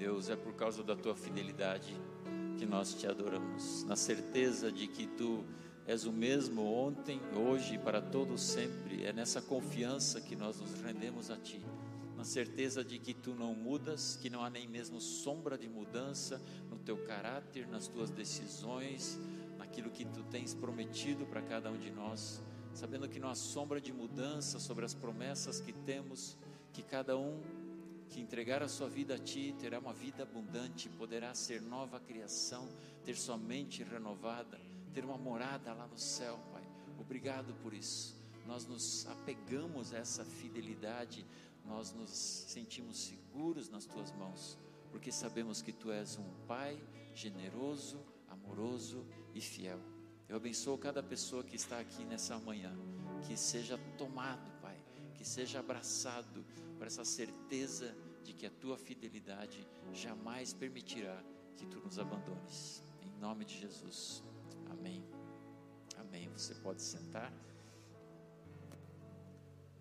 [0.00, 1.94] Deus, é por causa da tua fidelidade
[2.56, 5.44] que nós te adoramos, na certeza de que tu
[5.86, 9.04] és o mesmo ontem, hoje e para todos sempre.
[9.04, 11.62] É nessa confiança que nós nos rendemos a ti,
[12.16, 16.40] na certeza de que tu não mudas, que não há nem mesmo sombra de mudança
[16.70, 19.20] no teu caráter, nas tuas decisões,
[19.58, 22.42] naquilo que tu tens prometido para cada um de nós,
[22.72, 26.38] sabendo que não há sombra de mudança sobre as promessas que temos,
[26.72, 27.38] que cada um
[28.10, 32.68] que entregar a sua vida a Ti terá uma vida abundante, poderá ser nova criação,
[33.04, 34.60] ter sua mente renovada,
[34.92, 36.64] ter uma morada lá no céu, Pai.
[36.98, 38.20] Obrigado por isso.
[38.46, 41.24] Nós nos apegamos a essa fidelidade,
[41.64, 44.58] nós nos sentimos seguros nas Tuas mãos,
[44.90, 46.82] porque sabemos que Tu és um Pai
[47.14, 49.78] generoso, amoroso e fiel.
[50.28, 52.76] Eu abençoo cada pessoa que está aqui nessa manhã,
[53.26, 54.50] que seja tomado,
[55.20, 56.42] que seja abraçado
[56.78, 61.22] por essa certeza de que a tua fidelidade jamais permitirá
[61.58, 62.82] que tu nos abandones.
[63.02, 64.24] Em nome de Jesus.
[64.70, 65.04] Amém.
[65.98, 66.26] Amém.
[66.30, 67.30] Você pode sentar.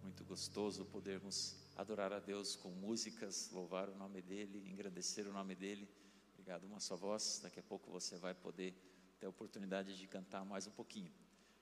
[0.04, 5.56] Muito gostoso podermos adorar a Deus com músicas, louvar o nome dEle, engrandecer o nome
[5.56, 5.88] dEle.
[6.34, 7.40] Obrigado, uma só voz.
[7.42, 8.76] Daqui a pouco você vai poder
[9.18, 11.14] ter a oportunidade de cantar mais um pouquinho.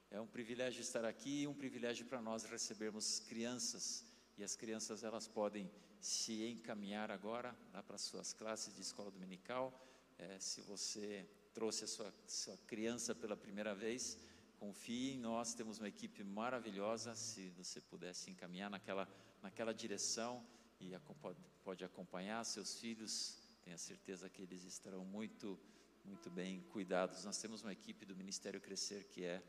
[0.09, 4.05] É um privilégio estar aqui e um privilégio para nós recebermos crianças.
[4.37, 5.69] E as crianças elas podem
[5.99, 9.85] se encaminhar agora lá para suas classes de escola dominical.
[10.17, 14.17] É, se você trouxe a sua, sua criança pela primeira vez,
[14.57, 17.13] confie em nós, temos uma equipe maravilhosa.
[17.13, 19.09] Se você pudesse encaminhar naquela,
[19.43, 20.41] naquela direção
[20.79, 25.59] e pode, pode acompanhar seus filhos, tenha certeza que eles estarão muito,
[26.05, 27.25] muito bem cuidados.
[27.25, 29.43] Nós temos uma equipe do Ministério Crescer que é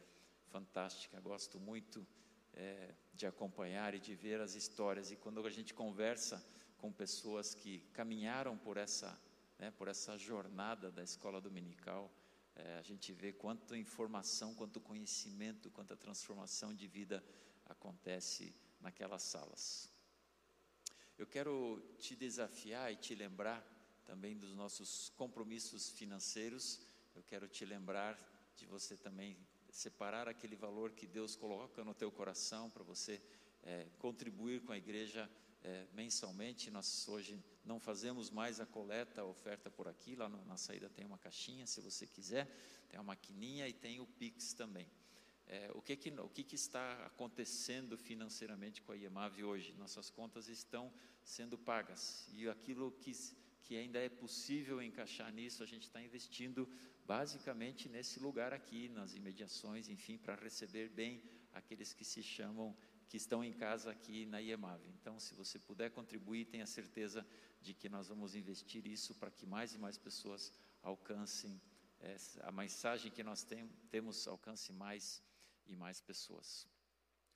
[0.49, 2.07] fantástica, gosto muito
[2.53, 5.11] é, de acompanhar e de ver as histórias.
[5.11, 6.45] E quando a gente conversa
[6.79, 9.19] com pessoas que caminharam por essa,
[9.59, 12.11] né, por essa jornada da escola dominical,
[12.57, 17.25] é, a gente vê quanta informação, quanto conhecimento, quanta transformação de vida
[17.67, 19.93] acontece naquelas salas.
[21.17, 23.65] Eu quero te desafiar e te lembrar
[24.05, 26.81] também dos nossos compromissos financeiros.
[27.15, 28.17] Eu quero te lembrar
[28.57, 29.37] de você também
[29.79, 33.23] separar aquele valor que Deus coloca no teu coração para você
[33.63, 35.31] é, contribuir com a igreja
[35.63, 36.69] é, mensalmente.
[36.69, 40.17] Nós hoje não fazemos mais a coleta, a oferta por aqui.
[40.17, 42.47] Lá no, na saída tem uma caixinha, se você quiser,
[42.89, 44.91] tem uma maquininha e tem o Pix também.
[45.47, 49.73] É, o que, que, o que, que está acontecendo financeiramente com a IEMAV hoje?
[49.79, 53.13] Nossas contas estão sendo pagas e aquilo que,
[53.63, 56.69] que ainda é possível encaixar nisso, a gente está investindo
[57.09, 61.23] basicamente nesse lugar aqui, nas imediações, enfim, para receber bem
[61.55, 62.77] aqueles que se chamam,
[63.09, 64.83] que estão em casa aqui na IEMAV.
[64.91, 67.27] Então, se você puder contribuir, tenha certeza
[67.63, 70.53] de que nós vamos investir isso para que mais e mais pessoas
[70.83, 71.59] alcancem
[71.99, 75.23] essa, a mensagem que nós tem, temos, alcance mais
[75.67, 76.69] e mais pessoas.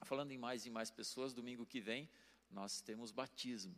[0.03, 2.11] Falando em mais e mais pessoas, domingo que vem
[2.51, 3.75] nós temos batismo.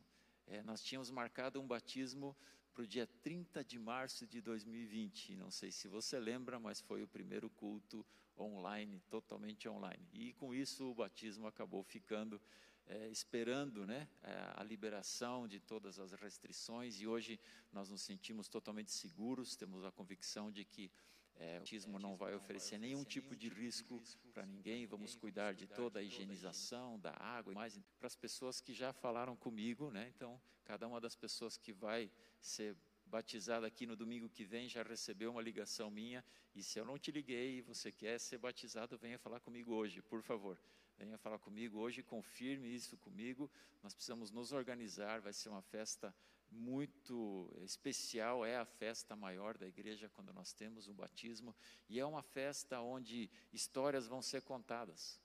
[0.48, 2.36] É, nós tínhamos marcado um batismo
[2.74, 5.36] para o dia 30 de março de 2020.
[5.36, 8.04] Não sei se você lembra, mas foi o primeiro culto
[8.36, 10.04] online, totalmente online.
[10.12, 12.40] E com isso o batismo acabou ficando
[12.86, 14.08] é, esperando né,
[14.56, 17.00] a liberação de todas as restrições.
[17.00, 17.38] E hoje
[17.72, 20.90] nós nos sentimos totalmente seguros, temos a convicção de que
[21.36, 24.02] é, o batismo não vai oferecer nenhum tipo de risco
[24.32, 24.86] para ninguém.
[24.86, 28.92] Vamos cuidar de toda a higienização da água e mais para as pessoas que já
[28.92, 30.12] falaram comigo, né?
[30.14, 34.82] Então, cada uma das pessoas que vai ser batizada aqui no domingo que vem já
[34.82, 36.24] recebeu uma ligação minha.
[36.54, 40.00] E se eu não te liguei e você quer ser batizado, venha falar comigo hoje,
[40.02, 40.58] por favor.
[40.96, 43.50] Venha falar comigo hoje, confirme isso comigo.
[43.82, 45.20] Nós precisamos nos organizar.
[45.20, 46.14] Vai ser uma festa
[46.54, 51.54] muito especial, é a festa maior da igreja quando nós temos o batismo,
[51.88, 55.20] e é uma festa onde histórias vão ser contadas.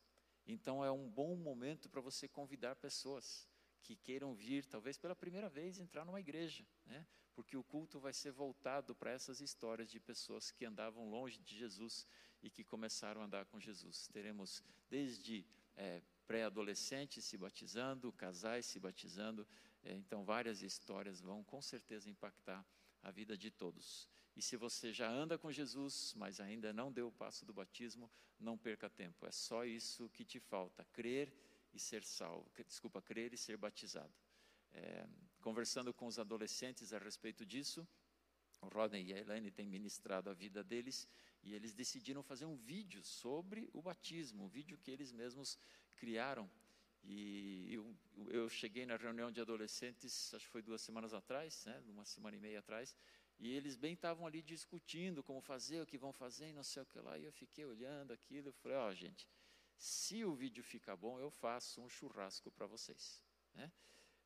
[0.45, 3.47] Então é um bom momento para você convidar pessoas
[3.83, 7.05] que queiram vir, talvez pela primeira vez, entrar numa igreja, né?
[7.35, 11.57] porque o culto vai ser voltado para essas histórias de pessoas que andavam longe de
[11.57, 12.05] Jesus
[12.43, 14.09] e que começaram a andar com Jesus.
[14.09, 15.45] Teremos desde
[15.77, 19.47] é, pré-adolescentes se batizando, casais se batizando,
[19.83, 22.65] então, várias histórias vão com certeza impactar
[23.01, 24.07] a vida de todos.
[24.35, 28.11] E se você já anda com Jesus, mas ainda não deu o passo do batismo,
[28.39, 29.25] não perca tempo.
[29.25, 31.33] É só isso que te falta: crer
[31.73, 32.49] e ser salvo.
[32.65, 34.13] Desculpa, crer e ser batizado.
[34.71, 35.07] É,
[35.41, 37.87] conversando com os adolescentes a respeito disso,
[38.61, 41.07] o Rodney e a Elaine têm ministrado a vida deles
[41.41, 45.57] e eles decidiram fazer um vídeo sobre o batismo, um vídeo que eles mesmos
[45.97, 46.49] criaram
[47.03, 47.95] E eu,
[48.27, 52.35] eu cheguei na reunião de adolescentes, acho que foi duas semanas atrás, né, uma semana
[52.35, 52.95] e meia atrás,
[53.39, 56.83] e eles bem estavam ali discutindo como fazer, o que vão fazer, e não sei
[56.83, 57.17] o que lá.
[57.17, 59.27] E eu fiquei olhando aquilo, e falei, ó, oh, gente,
[59.77, 63.23] se o vídeo ficar bom, eu faço um churrasco para vocês.
[63.53, 63.71] Né?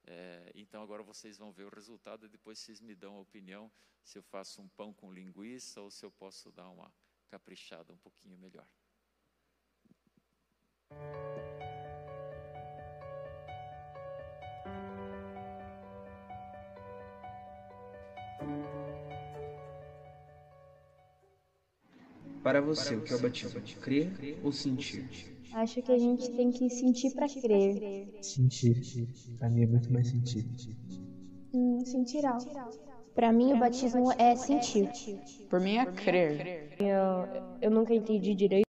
[0.05, 3.71] É, então agora vocês vão ver o resultado e depois vocês me dão a opinião
[4.03, 6.93] se eu faço um pão com linguiça ou se eu posso dar uma
[7.27, 8.67] caprichada um pouquinho melhor.
[22.43, 23.61] Para você, o que é o batismo?
[23.81, 25.33] Crer ou sentir?
[25.53, 28.17] Acho que a gente tem que sentir para crer.
[28.21, 29.07] Sentir.
[29.37, 30.45] Para mim é muito mais sentir.
[31.53, 32.51] Hum, sentir algo.
[33.15, 34.89] Para mim o batismo é sentir.
[35.49, 36.75] Por mim é crer.
[36.81, 38.63] Eu, eu nunca entendi direito.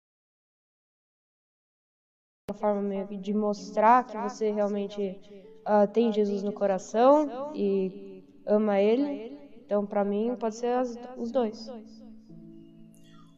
[2.51, 5.21] Uma forma meio de mostrar que você realmente
[5.61, 9.40] uh, tem Jesus no coração e ama Ele.
[9.71, 11.71] Então, para mim, pode ser as, os dois.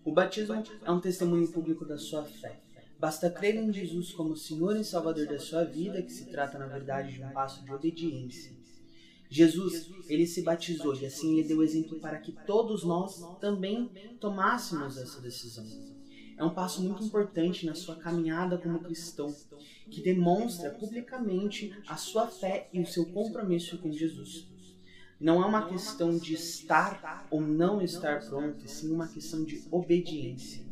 [0.02, 2.58] O batismo é um testemunho público da sua fé.
[2.98, 6.66] Basta crer em Jesus como Senhor e Salvador da sua vida, que se trata, na
[6.66, 8.50] verdade, de um passo de obediência.
[9.28, 14.96] Jesus, ele se batizou e assim ele deu exemplo para que todos nós também tomássemos
[14.96, 15.66] essa decisão.
[16.38, 19.36] É um passo muito importante na sua caminhada como cristão,
[19.90, 24.50] que demonstra publicamente a sua fé e o seu compromisso com Jesus.
[25.22, 29.62] Não é uma questão de estar ou não estar pronto, e sim uma questão de
[29.70, 30.64] obediência.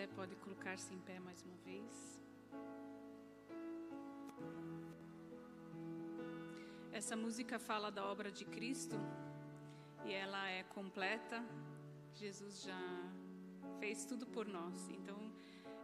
[0.00, 2.22] Quiser, pode colocar-se em pé mais uma vez.
[6.92, 8.96] Essa música fala da obra de Cristo
[10.06, 11.44] e ela é completa.
[12.14, 12.82] Jesus já
[13.78, 14.88] fez tudo por nós.
[14.88, 15.18] Então,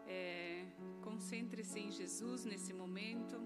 [0.07, 0.67] é,
[1.03, 3.37] concentre-se em Jesus nesse momento.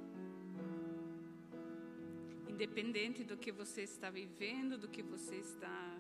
[2.49, 5.99] Independente do que você está vivendo, do que você está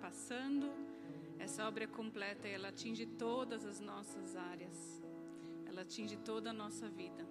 [0.00, 0.87] passando
[1.38, 5.02] essa obra é completa e ela atinge todas as nossas áreas.
[5.66, 7.26] Ela atinge toda a nossa vida.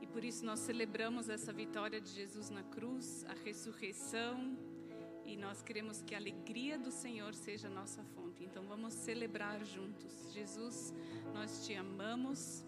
[0.00, 4.56] E por isso nós celebramos essa vitória de Jesus na cruz, a ressurreição,
[5.24, 8.44] e nós queremos que a alegria do Senhor seja nossa fonte.
[8.44, 10.32] Então vamos celebrar juntos.
[10.32, 10.92] Jesus,
[11.32, 12.64] nós te amamos.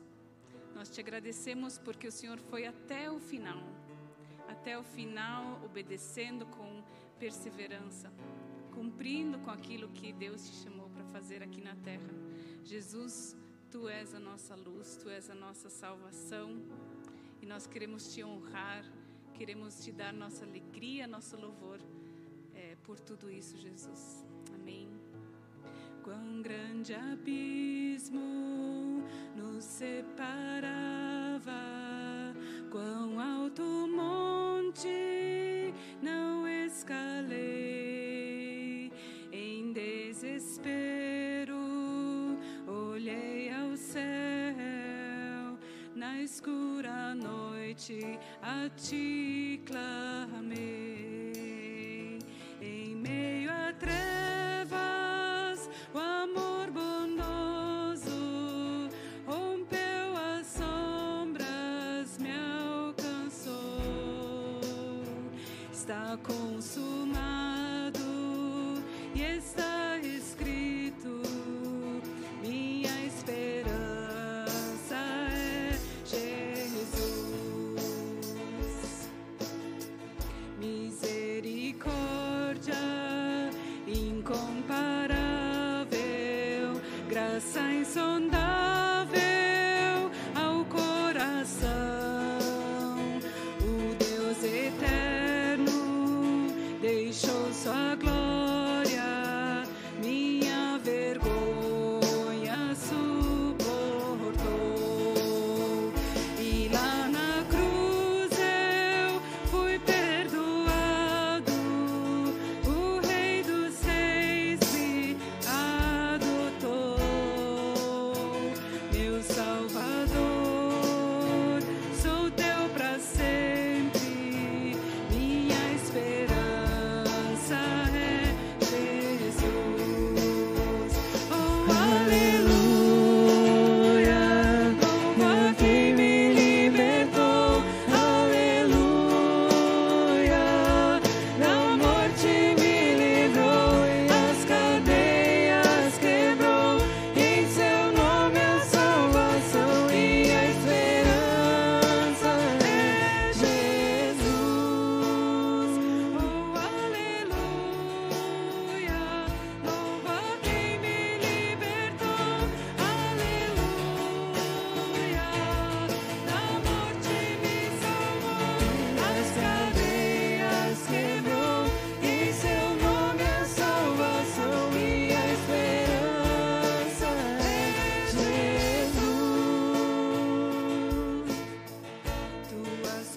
[0.75, 3.63] Nós te agradecemos porque o Senhor foi até o final.
[4.49, 6.83] Até o final, obedecendo com
[7.19, 8.13] perseverança
[8.85, 12.07] cumprindo com aquilo que Deus te chamou para fazer aqui na terra.
[12.65, 13.35] Jesus,
[13.71, 16.61] tu és a nossa luz, tu és a nossa salvação
[17.41, 18.85] e nós queremos te honrar,
[19.33, 21.81] queremos te dar nossa alegria, nosso louvor
[22.55, 24.23] é, por tudo isso, Jesus.
[24.55, 24.87] Amém.
[26.03, 29.03] Quão grande abismo
[29.35, 31.55] nos separava,
[32.71, 35.14] quão alto monte
[46.25, 50.59] escura noite a ti clamei.
[52.63, 58.11] Em meio a trevas, o amor bondoso
[59.27, 63.53] rompeu as sombras, me alcançou.
[65.71, 67.44] Está consumado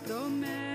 [0.07, 0.66] Tomé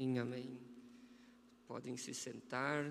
[0.00, 0.56] Amém.
[1.66, 2.88] Podem se sentar.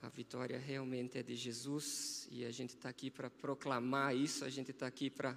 [0.00, 4.48] A vitória realmente é de Jesus e a gente está aqui para proclamar isso, a
[4.48, 5.36] gente está aqui para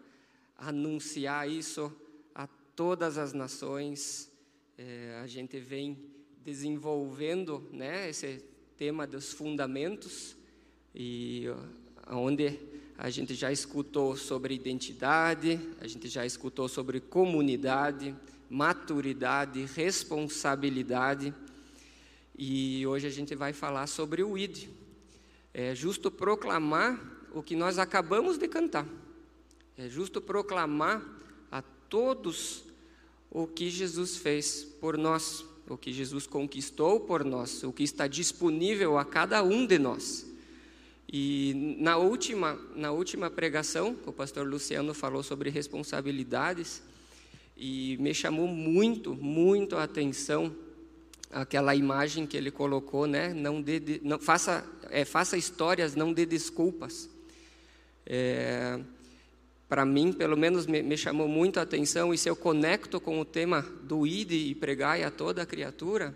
[0.56, 1.92] anunciar isso
[2.36, 4.32] a todas as nações.
[4.78, 5.98] É, a gente vem
[6.44, 8.46] desenvolvendo né, esse
[8.78, 10.38] tema dos fundamentos
[10.94, 11.46] e
[12.12, 12.60] onde
[12.96, 18.16] a gente já escutou sobre identidade, a gente já escutou sobre comunidade,
[18.50, 21.34] maturidade, responsabilidade.
[22.38, 24.68] E hoje a gente vai falar sobre o ID.
[25.54, 27.00] É justo proclamar
[27.34, 28.88] o que nós acabamos de cantar.
[29.78, 31.04] É justo proclamar
[31.52, 32.64] a todos
[33.30, 38.08] o que Jesus fez por nós, o que Jesus conquistou por nós, o que está
[38.08, 40.26] disponível a cada um de nós.
[41.12, 46.82] E na última, na última pregação, o pastor Luciano falou sobre responsabilidades
[47.60, 50.56] e me chamou muito, muito a atenção
[51.32, 53.34] aquela imagem que ele colocou, né?
[53.34, 57.10] Não, dê, de- não faça, é, faça histórias, não dê desculpas.
[58.06, 58.80] É,
[59.68, 63.20] Para mim, pelo menos, me, me chamou muito a atenção e se eu conecto com
[63.20, 66.16] o tema do ide e pregai a toda a criatura,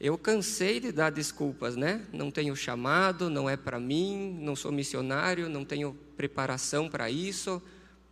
[0.00, 2.04] eu cansei de dar desculpas, né?
[2.12, 7.62] Não tenho chamado, não é para mim, não sou missionário, não tenho preparação para isso,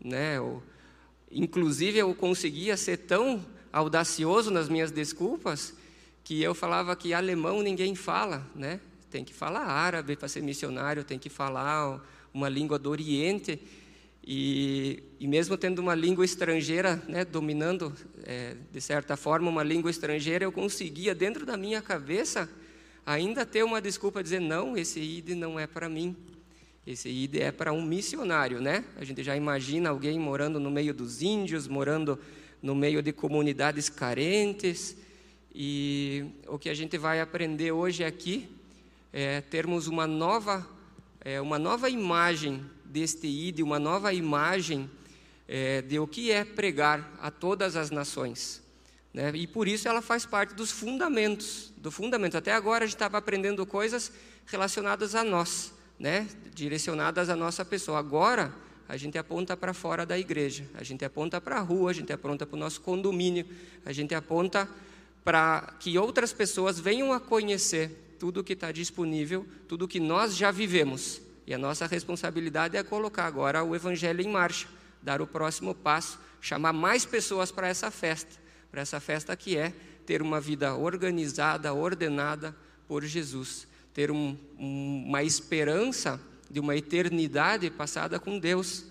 [0.01, 0.37] né?
[0.39, 0.63] Eu,
[1.35, 5.75] inclusive eu conseguia ser tão audacioso nas minhas desculpas
[6.23, 8.81] que eu falava que alemão ninguém fala, né?
[9.11, 12.01] Tem que falar árabe para ser missionário, tem que falar
[12.33, 13.61] uma língua do Oriente.
[14.27, 17.93] E, e mesmo tendo uma língua estrangeira, né, dominando
[18.25, 22.49] é, de certa forma uma língua estrangeira, eu conseguia dentro da minha cabeça
[23.05, 26.17] ainda ter uma desculpa dizer não, esse ID não é para mim.
[26.87, 28.85] Esse ID é para um missionário, né?
[28.97, 32.19] A gente já imagina alguém morando no meio dos índios, morando
[32.61, 34.95] no meio de comunidades carentes.
[35.55, 38.49] E o que a gente vai aprender hoje aqui
[39.13, 40.69] é termos uma nova,
[41.21, 44.91] é, uma nova imagem deste ID, uma nova imagem
[45.49, 48.63] é, de o que é pregar a todas as nações.
[49.13, 49.31] Né?
[49.35, 52.37] E por isso ela faz parte dos fundamentos, do fundamento.
[52.37, 54.13] Até agora a gente estava aprendendo coisas
[54.47, 56.29] relacionadas a nós, né?
[56.55, 57.99] direcionadas à nossa pessoa.
[57.99, 58.53] Agora
[58.89, 62.13] a gente aponta para fora da igreja, a gente aponta para a rua, a gente
[62.13, 63.47] aponta para o nosso condomínio,
[63.85, 64.69] a gente aponta
[65.25, 70.51] para que outras pessoas venham a conhecer tudo que está disponível, tudo que nós já
[70.51, 71.21] vivemos.
[71.47, 74.69] E a nossa responsabilidade é colocar agora o Evangelho em marcha,
[75.03, 78.37] dar o próximo passo, chamar mais pessoas para essa festa,
[78.71, 79.73] para essa festa que é
[80.07, 82.55] ter uma vida organizada, ordenada
[82.87, 86.21] por Jesus, ter um, um, uma esperança
[86.51, 88.85] de uma eternidade passada com Deus.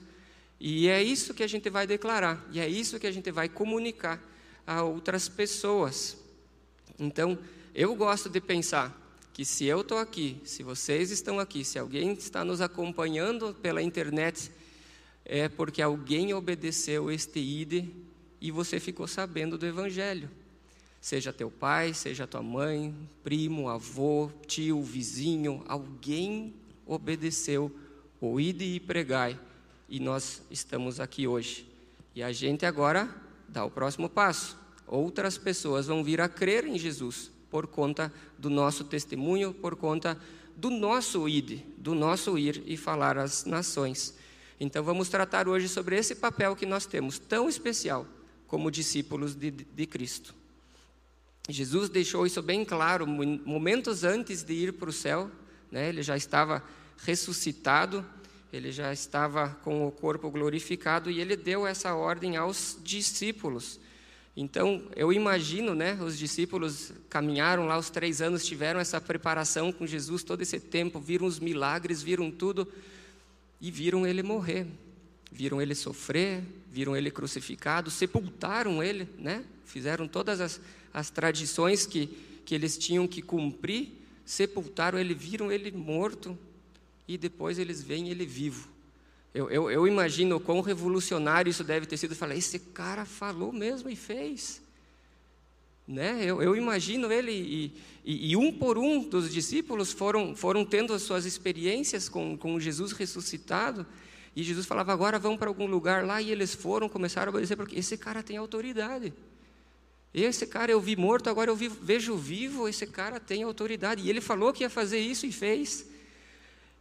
[0.60, 3.50] E é isso que a gente vai declarar, e é isso que a gente vai
[3.50, 4.24] comunicar
[4.66, 6.18] a outras pessoas.
[6.98, 7.38] Então,
[7.76, 8.98] eu gosto de pensar
[9.34, 13.82] que se eu estou aqui, se vocês estão aqui, se alguém está nos acompanhando pela
[13.82, 14.52] internet,
[15.26, 17.90] é porque alguém obedeceu este ide
[18.40, 20.30] e você ficou sabendo do Evangelho.
[21.04, 22.96] Seja teu pai, seja tua mãe,
[23.26, 26.54] primo, avô, tio, vizinho, alguém
[26.86, 27.70] obedeceu
[28.22, 29.38] o ide e pregai,
[29.90, 31.70] e nós estamos aqui hoje.
[32.16, 33.14] E a gente agora
[33.50, 34.58] dá o próximo passo.
[34.88, 40.18] Outras pessoas vão vir a crer em Jesus por conta do nosso testemunho, por conta
[40.56, 44.16] do nosso ide, do nosso ir e falar às nações.
[44.58, 48.08] Então vamos tratar hoje sobre esse papel que nós temos, tão especial
[48.48, 50.43] como discípulos de, de Cristo.
[51.50, 55.30] Jesus deixou isso bem claro momentos antes de ir para o céu,
[55.70, 55.90] né?
[55.90, 56.64] ele já estava
[57.04, 58.06] ressuscitado,
[58.52, 63.80] ele já estava com o corpo glorificado e ele deu essa ordem aos discípulos.
[64.36, 69.86] Então, eu imagino, né, os discípulos caminharam lá os três anos, tiveram essa preparação com
[69.86, 72.68] Jesus todo esse tempo, viram os milagres, viram tudo
[73.62, 74.66] e viram ele morrer,
[75.32, 76.42] viram ele sofrer,
[76.72, 79.44] viram ele crucificado, sepultaram ele, né?
[79.66, 80.60] Fizeram todas as,
[80.94, 82.08] as tradições que,
[82.46, 83.94] que eles tinham que cumprir,
[84.26, 86.38] sepultaram ele, viram ele morto
[87.08, 88.70] e depois eles veem ele vivo.
[89.34, 92.16] Eu, eu, eu imagino quão revolucionário isso deve ter sido.
[92.16, 94.62] Falar, esse cara falou mesmo e fez.
[95.88, 96.24] Né?
[96.24, 97.74] Eu, eu imagino ele, e,
[98.06, 102.58] e, e, um por um dos discípulos foram, foram tendo as suas experiências com, com
[102.60, 103.86] Jesus ressuscitado,
[104.34, 107.58] e Jesus falava: agora vão para algum lugar lá, e eles foram, começaram a obedecer,
[107.58, 109.14] porque esse cara tem autoridade.
[110.14, 114.04] Esse cara eu vi morto, agora eu vi, vejo vivo, esse cara tem autoridade.
[114.04, 115.88] E ele falou que ia fazer isso e fez.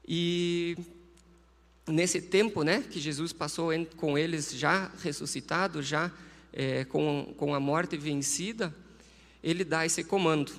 [0.07, 0.77] E
[1.87, 6.13] nesse tempo né, que Jesus passou com eles já ressuscitado, já
[6.53, 8.75] é, com, com a morte vencida,
[9.43, 10.53] ele dá esse comando.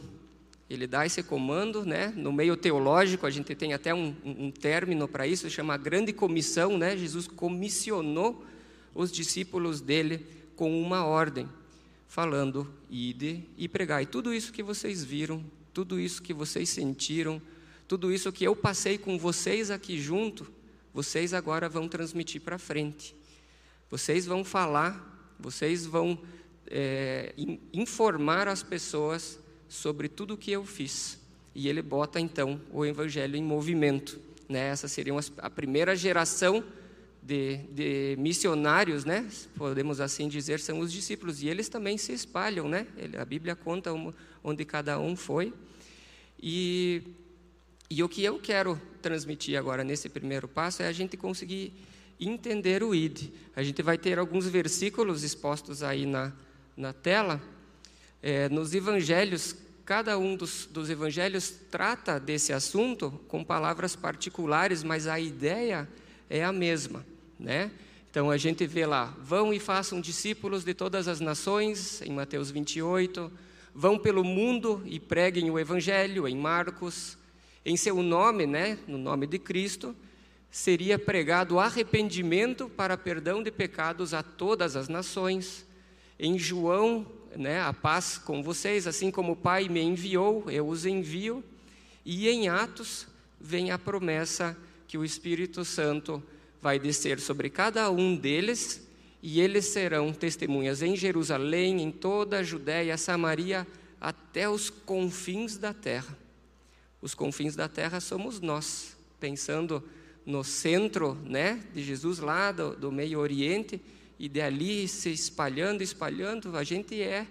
[0.69, 2.12] Ele dá esse comando, né?
[2.15, 6.77] No meio teológico, a gente tem até um, um término para isso, chama Grande Comissão,
[6.77, 6.97] né?
[6.97, 8.43] Jesus comissionou
[8.95, 11.47] os discípulos dele com uma ordem,
[12.13, 14.06] falando: ide e pregai.
[14.06, 17.41] Tudo isso que vocês viram, tudo isso que vocês sentiram,
[17.88, 20.45] tudo isso que eu passei com vocês aqui junto,
[20.93, 23.15] vocês agora vão transmitir para frente.
[23.89, 26.19] Vocês vão falar, vocês vão
[26.67, 27.34] é,
[27.73, 31.19] informar as pessoas sobre tudo o que eu fiz.
[31.56, 34.19] E ele bota então o evangelho em movimento.
[34.47, 34.67] Né?
[34.67, 36.63] Essa seria a primeira geração
[37.25, 39.27] de, de, missionários, né?
[39.55, 41.41] podemos assim dizer, são os discípulos.
[41.41, 42.67] E eles também se espalham.
[42.67, 42.88] Né?
[43.17, 43.91] A Bíblia conta
[44.43, 45.53] onde cada um foi.
[46.41, 47.01] E
[47.95, 51.71] e o que eu quero transmitir agora nesse primeiro passo é a gente conseguir
[52.19, 53.29] entender o ID.
[53.55, 56.33] A gente vai ter alguns versículos expostos aí na,
[56.75, 57.39] na tela.
[58.19, 59.55] É, nos evangelhos,
[59.86, 65.88] cada um dos, dos evangelhos trata desse assunto com palavras particulares, mas a ideia
[66.27, 67.05] é a mesma,
[67.39, 67.72] né?
[68.10, 72.52] Então a gente vê lá, vão e façam discípulos de todas as nações, em Mateus
[72.52, 73.32] 28,
[73.74, 77.17] vão pelo mundo e preguem o evangelho, em Marcos,
[77.65, 79.96] em seu nome, né, no nome de Cristo,
[80.52, 85.65] seria pregado arrependimento para perdão de pecados a todas as nações.
[86.19, 90.86] Em João, né, a paz com vocês, assim como o Pai me enviou, eu os
[90.86, 91.43] envio.
[92.06, 93.08] E em Atos
[93.41, 94.56] vem a promessa
[94.88, 96.22] que o Espírito Santo
[96.63, 98.82] vai descer sobre cada um deles
[99.21, 103.67] e eles serão testemunhas em Jerusalém, em toda a Judéia, Samaria,
[104.02, 106.17] até os confins da terra
[107.04, 109.84] os confins da terra somos nós, pensando
[110.26, 113.82] no centro né, de Jesus, lá do, do Meio Oriente,
[114.17, 117.28] e de ali se espalhando, espalhando, a gente é,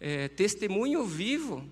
[0.00, 1.62] é testemunho vivo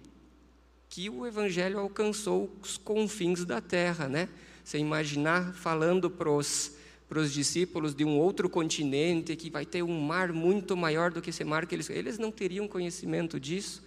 [0.90, 4.06] que o Evangelho alcançou os confins da terra.
[4.06, 4.28] Né?
[4.62, 6.72] Você imaginar falando para os
[7.10, 11.20] para os discípulos de um outro continente que vai ter um mar muito maior do
[11.20, 13.82] que esse mar que eles eles não teriam conhecimento disso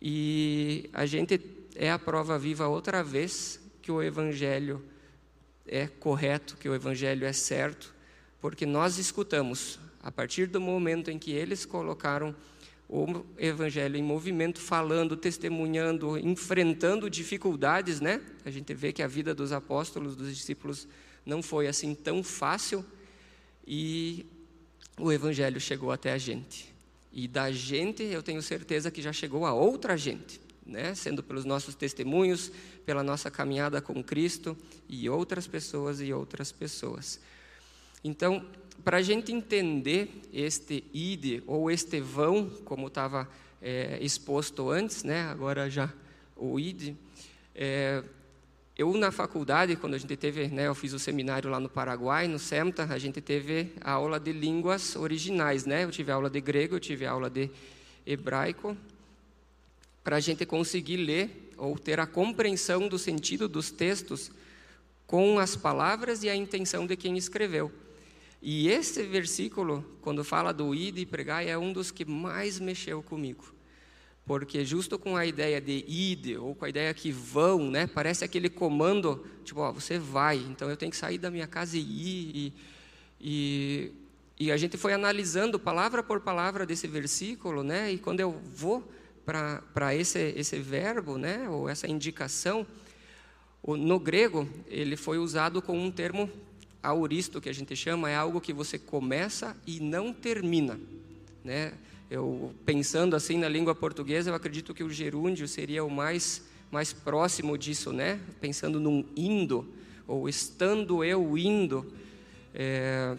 [0.00, 1.38] e a gente
[1.76, 4.82] é a prova viva outra vez que o Evangelho
[5.66, 7.94] é correto, que o Evangelho é certo,
[8.40, 12.34] porque nós escutamos, a partir do momento em que eles colocaram
[12.88, 18.20] o Evangelho em movimento, falando, testemunhando, enfrentando dificuldades, né?
[18.44, 20.88] A gente vê que a vida dos apóstolos, dos discípulos,
[21.24, 22.84] não foi assim tão fácil
[23.66, 24.26] e
[24.98, 26.72] o Evangelho chegou até a gente.
[27.12, 30.94] E da gente, eu tenho certeza que já chegou a outra gente né?
[30.94, 32.50] sendo pelos nossos testemunhos,
[32.86, 34.56] pela nossa caminhada com Cristo
[34.88, 37.20] e outras pessoas e outras pessoas.
[38.04, 38.44] Então,
[38.84, 43.28] para a gente entender este ide ou este vão, como estava
[43.60, 45.22] é, exposto antes, né?
[45.22, 45.92] agora já
[46.36, 46.96] o ide,
[47.54, 48.02] é,
[48.80, 52.26] eu na faculdade, quando a gente teve, né, eu fiz o seminário lá no Paraguai,
[52.26, 55.84] no SEMTA, a gente teve a aula de línguas originais, né?
[55.84, 57.50] Eu tive aula de grego, eu tive aula de
[58.06, 58.74] hebraico,
[60.02, 64.30] para a gente conseguir ler ou ter a compreensão do sentido dos textos
[65.06, 67.70] com as palavras e a intenção de quem escreveu.
[68.40, 73.02] E esse versículo, quando fala do id e pregar, é um dos que mais mexeu
[73.02, 73.59] comigo.
[74.30, 78.24] Porque justo com a ideia de id, ou com a ideia que vão, né, parece
[78.24, 81.80] aquele comando, tipo, ó, você vai, então eu tenho que sair da minha casa e
[81.80, 82.30] ir.
[82.32, 82.52] E,
[83.20, 83.92] e,
[84.38, 88.88] e a gente foi analisando palavra por palavra desse versículo, né, e quando eu vou
[89.24, 92.64] para esse, esse verbo, né, ou essa indicação,
[93.66, 96.30] no grego, ele foi usado com um termo
[96.80, 100.78] auristo, que a gente chama, é algo que você começa e não termina.
[101.42, 101.72] Né?
[102.10, 106.92] Eu, pensando assim na língua portuguesa, eu acredito que o gerúndio seria o mais, mais
[106.92, 108.18] próximo disso, né?
[108.40, 109.72] pensando num indo,
[110.08, 111.86] ou estando eu indo.
[112.52, 113.16] É,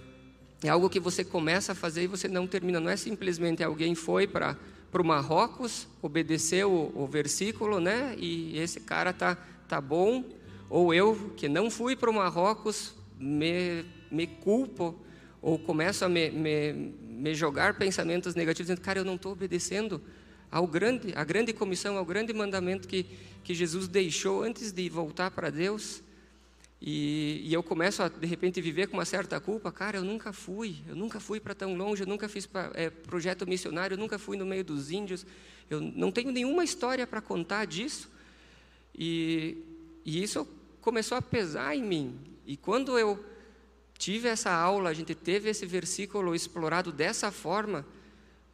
[0.61, 2.81] é algo que você começa a fazer e você não termina.
[2.81, 4.57] Não é simplesmente alguém foi para
[4.91, 8.13] para o Marrocos, obedeceu o, o, versículo, né?
[8.17, 9.37] E esse cara tá
[9.69, 10.21] tá bom.
[10.69, 14.93] Ou eu que não fui para o Marrocos, me, me culpo
[15.41, 20.01] ou começo a me, me, me jogar pensamentos negativos, dizendo, cara, eu não estou obedecendo
[20.49, 23.05] ao grande, à grande comissão, ao grande mandamento que,
[23.43, 26.01] que Jesus deixou antes de voltar para Deus.
[26.81, 29.71] E, e, eu começo a, de repente, viver com uma certa culpa.
[29.71, 32.89] Cara, eu nunca fui, eu nunca fui para tão longe, eu nunca fiz pra, é,
[32.89, 35.23] projeto missionário, eu nunca fui no meio dos índios.
[35.69, 38.09] Eu não tenho nenhuma história para contar disso.
[38.97, 39.59] E,
[40.03, 40.47] e isso
[40.81, 42.19] começou a pesar em mim.
[42.47, 43.23] E quando eu
[44.01, 47.85] tive essa aula, a gente teve esse versículo explorado dessa forma,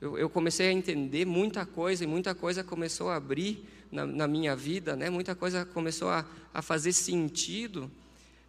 [0.02, 4.28] eu, eu comecei a entender muita coisa e muita coisa começou a abrir na, na
[4.28, 5.10] minha vida, né?
[5.10, 7.90] muita coisa começou a, a fazer sentido,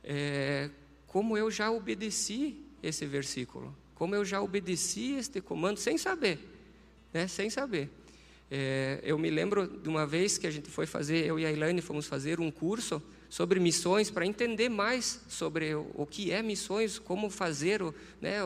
[0.03, 0.71] é,
[1.07, 6.41] como eu já obedeci esse versículo, como eu já obedeci este comando sem saber,
[7.15, 7.29] né?
[7.29, 7.89] sem saber.
[8.51, 11.53] É, eu me lembro de uma vez que a gente foi fazer, eu e a
[11.53, 16.99] Elaine fomos fazer um curso sobre missões para entender mais sobre o, que é missões,
[16.99, 17.83] como fazer,
[18.21, 18.39] né,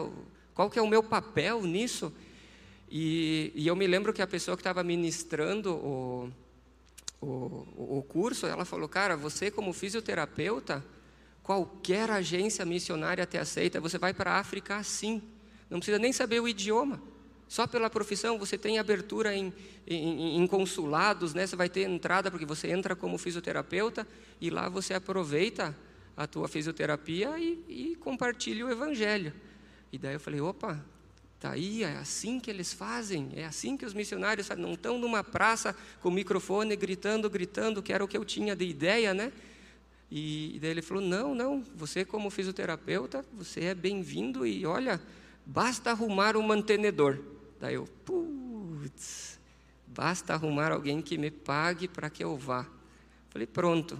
[0.54, 2.12] qual que é o meu papel nisso.
[2.90, 6.30] E, e eu me lembro que a pessoa que estava ministrando o,
[7.20, 10.84] o, o curso, ela falou, cara, você como fisioterapeuta,
[11.42, 15.22] qualquer agência missionária te aceita, você vai para a África assim,
[15.70, 17.00] não precisa nem saber o idioma.
[17.52, 19.52] Só pela profissão você tem abertura em,
[19.86, 21.46] em, em, consulados, né?
[21.46, 24.08] Você vai ter entrada porque você entra como fisioterapeuta
[24.40, 25.76] e lá você aproveita
[26.16, 29.34] a tua fisioterapia e, e compartilha o evangelho.
[29.92, 30.82] E daí eu falei, opa,
[31.38, 34.64] tá aí, é assim que eles fazem, é assim que os missionários fazem.
[34.64, 38.64] Não estão numa praça com microfone gritando, gritando, que era o que eu tinha de
[38.64, 39.30] ideia, né?
[40.10, 44.98] E, e daí ele falou, não, não, você como fisioterapeuta, você é bem-vindo e olha,
[45.44, 47.18] basta arrumar um mantenedor.
[47.62, 49.38] Daí eu, putz,
[49.86, 52.66] basta arrumar alguém que me pague para que eu vá.
[53.30, 53.96] Falei, pronto,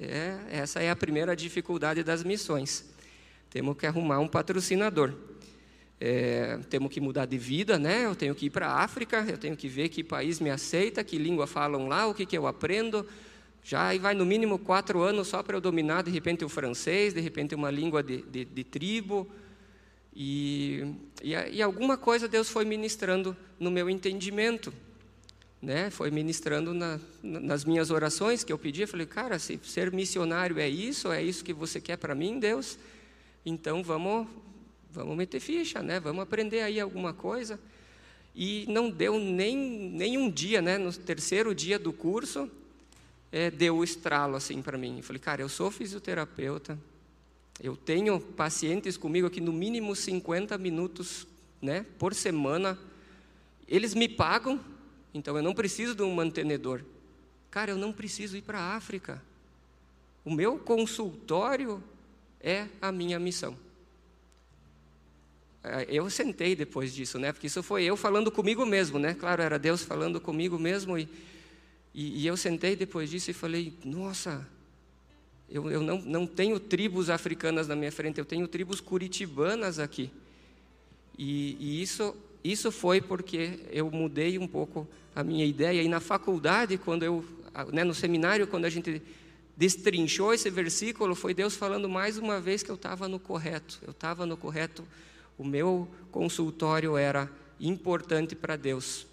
[0.00, 2.92] é, essa é a primeira dificuldade das missões.
[3.50, 5.14] Temos que arrumar um patrocinador.
[6.00, 8.04] É, temos que mudar de vida, né?
[8.04, 11.04] Eu tenho que ir para a África, eu tenho que ver que país me aceita,
[11.04, 13.06] que língua falam lá, o que, que eu aprendo.
[13.62, 17.14] Já aí vai no mínimo quatro anos só para eu dominar de repente o francês,
[17.14, 19.30] de repente uma língua de, de, de tribo.
[20.14, 24.72] E, e, e, alguma coisa Deus foi ministrando no meu entendimento,
[25.60, 25.90] né?
[25.90, 28.82] Foi ministrando na, nas minhas orações que eu pedi.
[28.82, 32.38] Eu falei, cara, se ser missionário é isso, é isso que você quer para mim,
[32.38, 32.78] Deus,
[33.44, 34.28] então vamos,
[34.90, 35.98] vamos meter ficha, né?
[35.98, 37.58] Vamos aprender aí alguma coisa.
[38.36, 40.78] E não deu nem, nem um dia, né?
[40.78, 42.50] No terceiro dia do curso,
[43.32, 44.98] é, deu o estralo assim para mim.
[44.98, 46.78] Eu falei, cara, eu sou fisioterapeuta,
[47.60, 51.26] eu tenho pacientes comigo aqui no mínimo 50 minutos
[51.62, 52.78] né, por semana.
[53.68, 54.60] Eles me pagam,
[55.12, 56.82] então eu não preciso de um mantenedor.
[57.50, 59.22] Cara, eu não preciso ir para a África.
[60.24, 61.82] O meu consultório
[62.40, 63.56] é a minha missão.
[65.62, 67.32] É, eu sentei depois disso, né?
[67.32, 69.14] Porque isso foi eu falando comigo mesmo, né?
[69.14, 71.08] Claro, era Deus falando comigo mesmo e,
[71.94, 74.46] e, e eu sentei depois disso e falei: Nossa,
[75.48, 80.10] eu, eu não, não tenho tribos africanas na minha frente, eu tenho tribos curitibanas aqui.
[81.18, 85.82] E, e isso, isso foi porque eu mudei um pouco a minha ideia.
[85.82, 87.24] E na faculdade, quando eu,
[87.72, 89.00] né, no seminário, quando a gente
[89.56, 93.78] destrinchou esse versículo, foi Deus falando mais uma vez que eu estava no correto.
[93.82, 94.84] Eu estava no correto.
[95.38, 97.30] O meu consultório era
[97.60, 99.06] importante para Deus,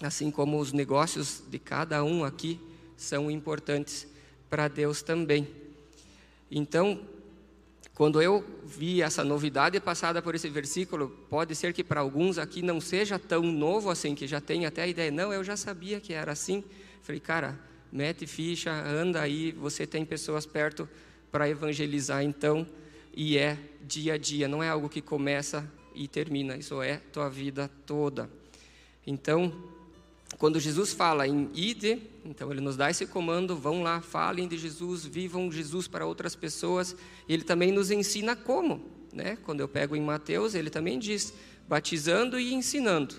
[0.00, 2.60] assim como os negócios de cada um aqui
[2.96, 4.06] são importantes
[4.48, 5.61] para Deus também.
[6.54, 7.00] Então,
[7.94, 12.60] quando eu vi essa novidade passada por esse versículo, pode ser que para alguns aqui
[12.60, 15.98] não seja tão novo assim, que já tem até a ideia, não, eu já sabia
[15.98, 16.62] que era assim.
[17.00, 17.58] Falei, cara,
[17.90, 20.86] mete ficha, anda aí, você tem pessoas perto
[21.30, 22.66] para evangelizar então,
[23.14, 27.30] e é dia a dia, não é algo que começa e termina, isso é tua
[27.30, 28.28] vida toda.
[29.06, 29.50] Então,
[30.36, 34.56] quando Jesus fala em ide, então ele nos dá esse comando, vão lá, falem de
[34.56, 36.96] Jesus, vivam Jesus para outras pessoas.
[37.28, 39.36] Ele também nos ensina como, né?
[39.44, 41.34] Quando eu pego em Mateus, ele também diz,
[41.68, 43.16] batizando e ensinando,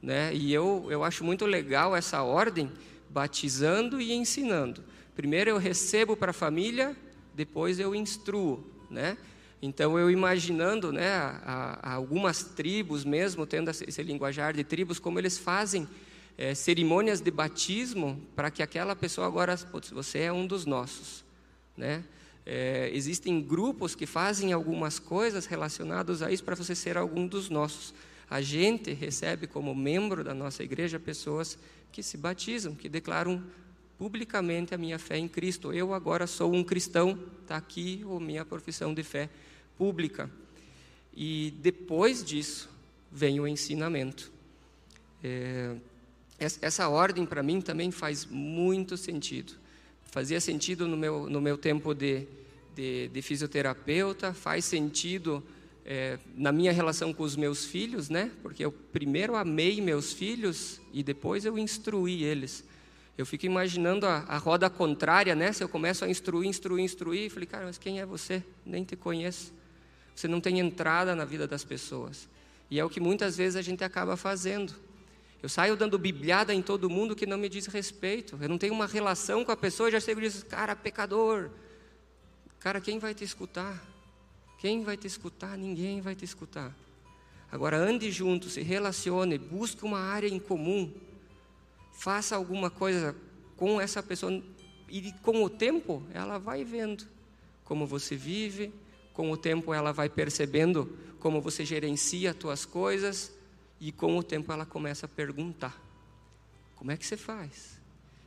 [0.00, 0.32] né?
[0.32, 2.70] E eu eu acho muito legal essa ordem,
[3.10, 4.84] batizando e ensinando.
[5.16, 6.96] Primeiro eu recebo para a família,
[7.34, 9.16] depois eu instruo, né?
[9.60, 15.18] Então eu imaginando, né, a, a algumas tribos mesmo tendo esse, linguajar de tribos, como
[15.18, 15.88] eles fazem
[16.36, 21.24] é, cerimônias de batismo para que aquela pessoa agora, putz, você é um dos nossos,
[21.76, 22.04] né?
[22.46, 27.48] É, existem grupos que fazem algumas coisas relacionadas a isso para você ser algum dos
[27.48, 27.94] nossos.
[28.28, 31.56] A gente recebe como membro da nossa igreja pessoas
[31.90, 33.42] que se batizam, que declaram
[33.96, 35.72] publicamente a minha fé em Cristo.
[35.72, 39.30] Eu agora sou um cristão, está aqui a minha profissão de fé
[39.78, 40.30] pública.
[41.16, 42.68] E depois disso
[43.10, 44.30] vem o ensinamento.
[45.22, 45.76] É,
[46.38, 49.54] essa ordem para mim também faz muito sentido.
[50.04, 52.26] Fazia sentido no meu, no meu tempo de,
[52.74, 55.42] de, de fisioterapeuta, faz sentido
[55.84, 58.30] é, na minha relação com os meus filhos, né?
[58.42, 62.64] Porque eu primeiro amei meus filhos e depois eu instruí eles.
[63.16, 65.52] Eu fico imaginando a, a roda contrária, né?
[65.52, 68.42] Se eu começo a instruir, instruir, instruir, falei, cara, mas quem é você?
[68.64, 69.52] Nem te conheço.
[70.14, 72.28] Você não tem entrada na vida das pessoas.
[72.70, 74.74] E é o que muitas vezes a gente acaba fazendo.
[75.44, 78.38] Eu saio dando bibliada em todo mundo que não me diz respeito.
[78.40, 81.50] Eu não tenho uma relação com a pessoa já chego e diz, cara, pecador.
[82.58, 83.86] Cara, quem vai te escutar?
[84.58, 85.58] Quem vai te escutar?
[85.58, 86.74] Ninguém vai te escutar.
[87.52, 90.90] Agora ande junto, se relacione, busque uma área em comum.
[91.92, 93.14] Faça alguma coisa
[93.54, 94.42] com essa pessoa
[94.88, 97.06] e com o tempo ela vai vendo
[97.66, 98.72] como você vive,
[99.12, 103.33] com o tempo ela vai percebendo como você gerencia as tuas coisas
[103.84, 105.78] e com o tempo ela começa a perguntar:
[106.74, 107.78] como é que você faz?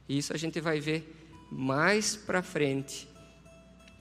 [0.07, 1.11] E isso a gente vai ver
[1.51, 3.09] mais para frente.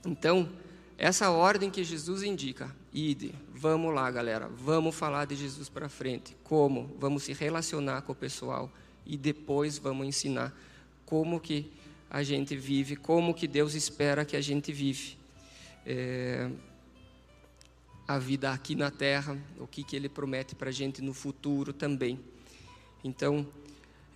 [0.04, 0.52] Então,
[0.98, 6.36] essa ordem que Jesus indica, ide, vamos lá, galera, vamos falar de Jesus para frente.
[6.44, 6.94] Como?
[6.98, 8.70] Vamos se relacionar com o pessoal
[9.06, 10.54] e depois vamos ensinar
[11.06, 11.72] como que
[12.10, 15.16] a gente vive, como que Deus espera que a gente vive.
[15.86, 16.50] É,
[18.06, 21.72] a vida aqui na terra, o que, que Ele promete para a gente no futuro
[21.72, 22.20] também.
[23.02, 23.46] Então,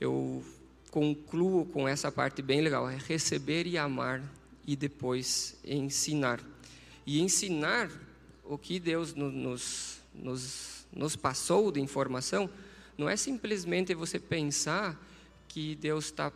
[0.01, 0.45] eu
[0.91, 4.23] concluo com essa parte bem legal: é receber e amar
[4.67, 6.41] e depois ensinar.
[7.07, 7.91] E ensinar
[8.45, 12.49] o que Deus nos, nos, nos passou de informação
[12.97, 15.01] não é simplesmente você pensar
[15.49, 16.31] que Deus está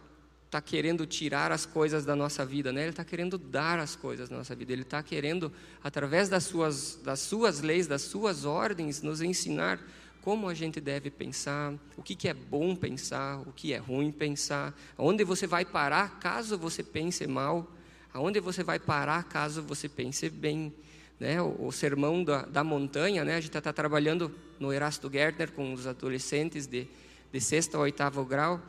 [0.54, 2.82] está querendo tirar as coisas da nossa vida, né?
[2.82, 4.72] Ele está querendo dar as coisas da nossa vida.
[4.72, 9.80] Ele está querendo, através das suas, das suas leis, das suas ordens, nos ensinar
[10.22, 14.12] como a gente deve pensar, o que, que é bom pensar, o que é ruim
[14.12, 17.70] pensar, aonde você vai parar caso você pense mal,
[18.12, 20.72] aonde você vai parar caso você pense bem.
[21.18, 21.42] Né?
[21.42, 23.34] O, o sermão da, da montanha, né?
[23.34, 26.86] a gente está trabalhando no Erasto Gärtner com os adolescentes de,
[27.32, 28.62] de sexto a oitavo grau,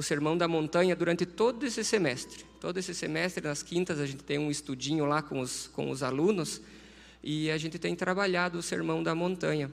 [0.00, 2.46] o Sermão da Montanha durante todo esse semestre.
[2.58, 6.02] Todo esse semestre, nas quintas, a gente tem um estudinho lá com os, com os
[6.02, 6.62] alunos
[7.22, 9.70] e a gente tem trabalhado o Sermão da Montanha.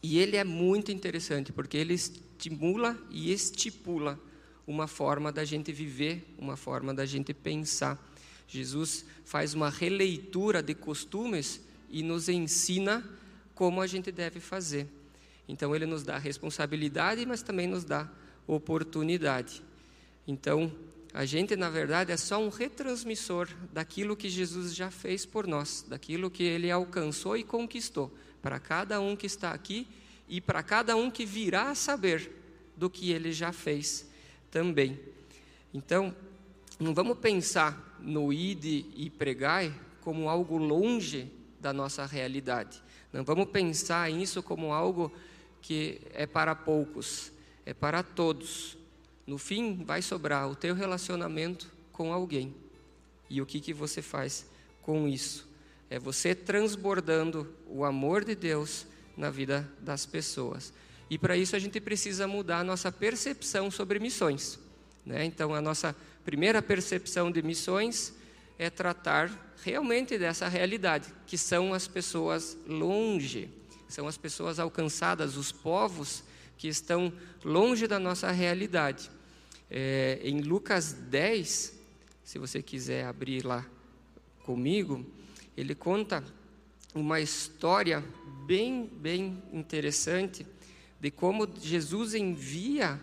[0.00, 4.16] E ele é muito interessante, porque ele estimula e estipula
[4.64, 7.98] uma forma da gente viver, uma forma da gente pensar.
[8.46, 13.04] Jesus faz uma releitura de costumes e nos ensina
[13.56, 14.86] como a gente deve fazer.
[15.48, 18.08] Então, ele nos dá responsabilidade, mas também nos dá
[18.46, 19.62] oportunidade.
[20.26, 20.72] Então,
[21.14, 25.84] a gente, na verdade, é só um retransmissor daquilo que Jesus já fez por nós,
[25.86, 29.86] daquilo que ele alcançou e conquistou, para cada um que está aqui
[30.28, 32.30] e para cada um que virá a saber
[32.76, 34.08] do que ele já fez
[34.50, 34.98] também.
[35.74, 36.14] Então,
[36.78, 42.82] não vamos pensar no ide e pregai como algo longe da nossa realidade.
[43.12, 45.12] Não vamos pensar nisso como algo
[45.60, 47.31] que é para poucos
[47.64, 48.76] é para todos.
[49.26, 52.54] No fim, vai sobrar o teu relacionamento com alguém.
[53.30, 54.46] E o que, que você faz
[54.82, 55.48] com isso?
[55.88, 60.72] É você transbordando o amor de Deus na vida das pessoas.
[61.08, 64.58] E para isso a gente precisa mudar a nossa percepção sobre missões.
[65.04, 65.24] Né?
[65.24, 65.94] Então, a nossa
[66.24, 68.14] primeira percepção de missões
[68.58, 73.50] é tratar realmente dessa realidade, que são as pessoas longe,
[73.88, 76.24] são as pessoas alcançadas, os povos
[76.62, 77.12] que estão
[77.44, 79.10] longe da nossa realidade.
[79.68, 81.76] É, em Lucas 10,
[82.22, 83.66] se você quiser abrir lá
[84.44, 85.04] comigo,
[85.56, 86.22] ele conta
[86.94, 88.04] uma história
[88.46, 90.46] bem, bem interessante
[91.00, 93.00] de como Jesus envia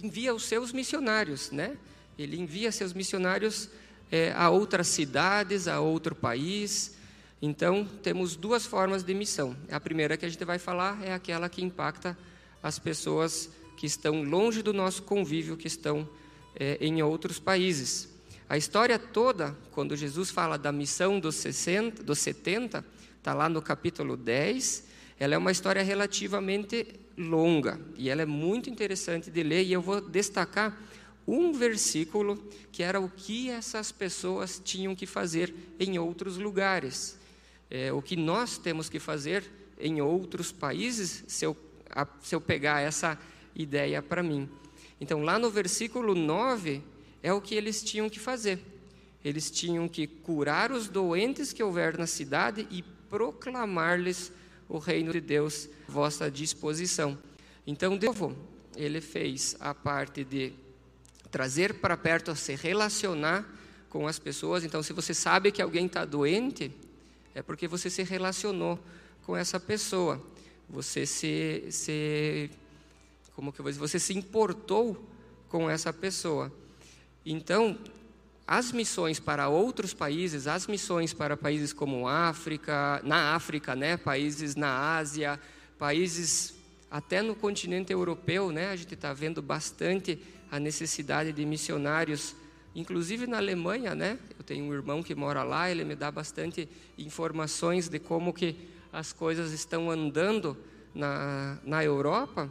[0.00, 1.76] envia os seus missionários, né?
[2.16, 3.68] Ele envia seus missionários
[4.12, 6.94] é, a outras cidades, a outro país.
[7.42, 9.56] Então, temos duas formas de missão.
[9.72, 12.16] A primeira que a gente vai falar é aquela que impacta
[12.62, 16.08] as pessoas que estão longe do nosso convívio, que estão
[16.54, 18.08] é, em outros países.
[18.48, 22.84] A história toda, quando Jesus fala da missão dos, 60, dos 70,
[23.18, 24.84] está lá no capítulo 10,
[25.20, 29.82] ela é uma história relativamente longa e ela é muito interessante de ler e eu
[29.82, 30.80] vou destacar
[31.26, 32.42] um versículo
[32.72, 37.18] que era o que essas pessoas tinham que fazer em outros lugares,
[37.70, 39.44] é, o que nós temos que fazer
[39.78, 41.54] em outros países, se eu,
[42.22, 43.18] se eu pegar essa
[43.54, 44.48] ideia para mim.
[45.00, 46.82] Então, lá no versículo 9,
[47.22, 48.60] é o que eles tinham que fazer.
[49.24, 54.32] Eles tinham que curar os doentes que houver na cidade e proclamar-lhes
[54.68, 57.18] o reino de Deus à vossa disposição.
[57.66, 58.16] Então, Deus,
[58.76, 60.52] ele fez a parte de
[61.30, 63.46] trazer para perto, se relacionar
[63.88, 64.64] com as pessoas.
[64.64, 66.70] Então, se você sabe que alguém está doente,
[67.34, 68.78] é porque você se relacionou
[69.24, 70.22] com essa pessoa.
[70.70, 72.50] Você se, se
[73.34, 75.08] como que eu vou dizer, você se importou
[75.48, 76.52] com essa pessoa.
[77.24, 77.78] Então,
[78.46, 84.56] as missões para outros países, as missões para países como África, na África, né, países
[84.56, 85.38] na Ásia,
[85.78, 86.54] países
[86.90, 90.18] até no continente europeu, né, a gente está vendo bastante
[90.50, 92.34] a necessidade de missionários,
[92.74, 94.18] inclusive na Alemanha, né?
[94.38, 98.56] Eu tenho um irmão que mora lá, ele me dá bastante informações de como que
[98.92, 100.56] as coisas estão andando
[100.94, 102.50] na, na Europa.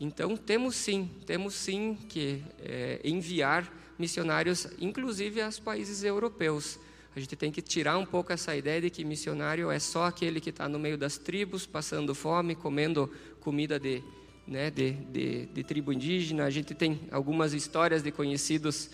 [0.00, 6.78] Então temos sim, temos sim que é, enviar missionários, inclusive aos países europeus.
[7.14, 10.40] A gente tem que tirar um pouco essa ideia de que missionário é só aquele
[10.40, 14.02] que está no meio das tribos, passando fome, comendo comida de,
[14.46, 16.44] né, de, de, de tribo indígena.
[16.44, 18.90] A gente tem algumas histórias de conhecidos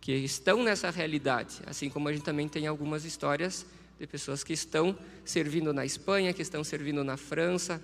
[0.00, 3.64] que estão nessa realidade, assim como a gente também tem algumas histórias
[4.00, 7.82] de pessoas que estão servindo na Espanha, que estão servindo na França,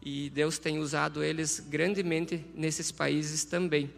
[0.00, 3.92] e Deus tem usado eles grandemente nesses países também.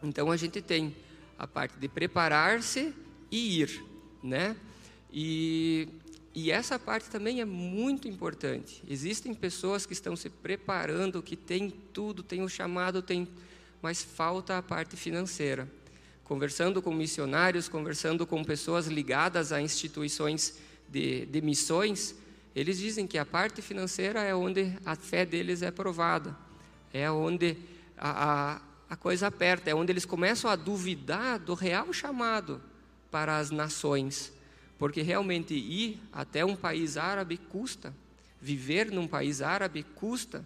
[0.00, 0.94] Então a gente tem
[1.36, 2.94] a parte de preparar-se
[3.32, 3.84] e ir,
[4.22, 4.56] né?
[5.12, 5.88] E,
[6.32, 8.80] e essa parte também é muito importante.
[8.88, 13.26] Existem pessoas que estão se preparando, que têm tudo, têm o chamado, têm,
[13.82, 15.68] mas falta a parte financeira.
[16.22, 22.14] Conversando com missionários, conversando com pessoas ligadas a instituições de, de missões,
[22.54, 26.36] eles dizem que a parte financeira é onde a fé deles é provada,
[26.92, 27.56] é onde
[27.96, 32.62] a, a a coisa aperta, é onde eles começam a duvidar do real chamado
[33.10, 34.32] para as nações.
[34.78, 37.94] Porque realmente ir até um país árabe custa,
[38.40, 40.44] viver num país árabe custa,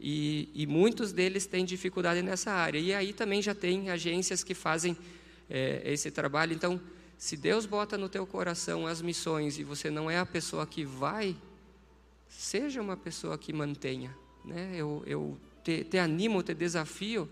[0.00, 2.78] e, e muitos deles têm dificuldade nessa área.
[2.78, 4.96] E aí também já tem agências que fazem
[5.50, 6.54] é, esse trabalho.
[6.54, 6.80] Então,
[7.18, 10.84] se Deus bota no teu coração as missões e você não é a pessoa que
[10.84, 11.36] vai,
[12.28, 14.16] seja uma pessoa que mantenha.
[14.44, 14.70] Né?
[14.76, 17.28] Eu, eu te, te animo, te desafio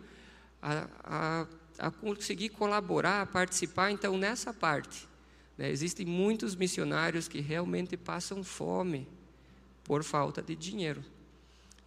[0.60, 1.46] a, a,
[1.78, 3.92] a conseguir colaborar, a participar.
[3.92, 5.08] Então, nessa parte,
[5.56, 9.06] né, existem muitos missionários que realmente passam fome
[9.84, 11.04] por falta de dinheiro.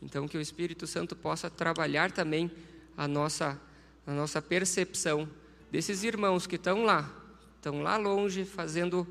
[0.02, 2.50] Então, que o Espírito Santo possa trabalhar também
[2.96, 3.60] a nossa,
[4.08, 5.30] a nossa percepção
[5.70, 7.19] desses irmãos que estão lá,
[7.60, 9.08] estão lá longe fazendo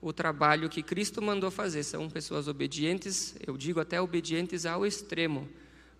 [0.00, 1.82] o trabalho que Cristo mandou fazer.
[1.84, 5.48] São pessoas obedientes, eu digo até obedientes ao extremo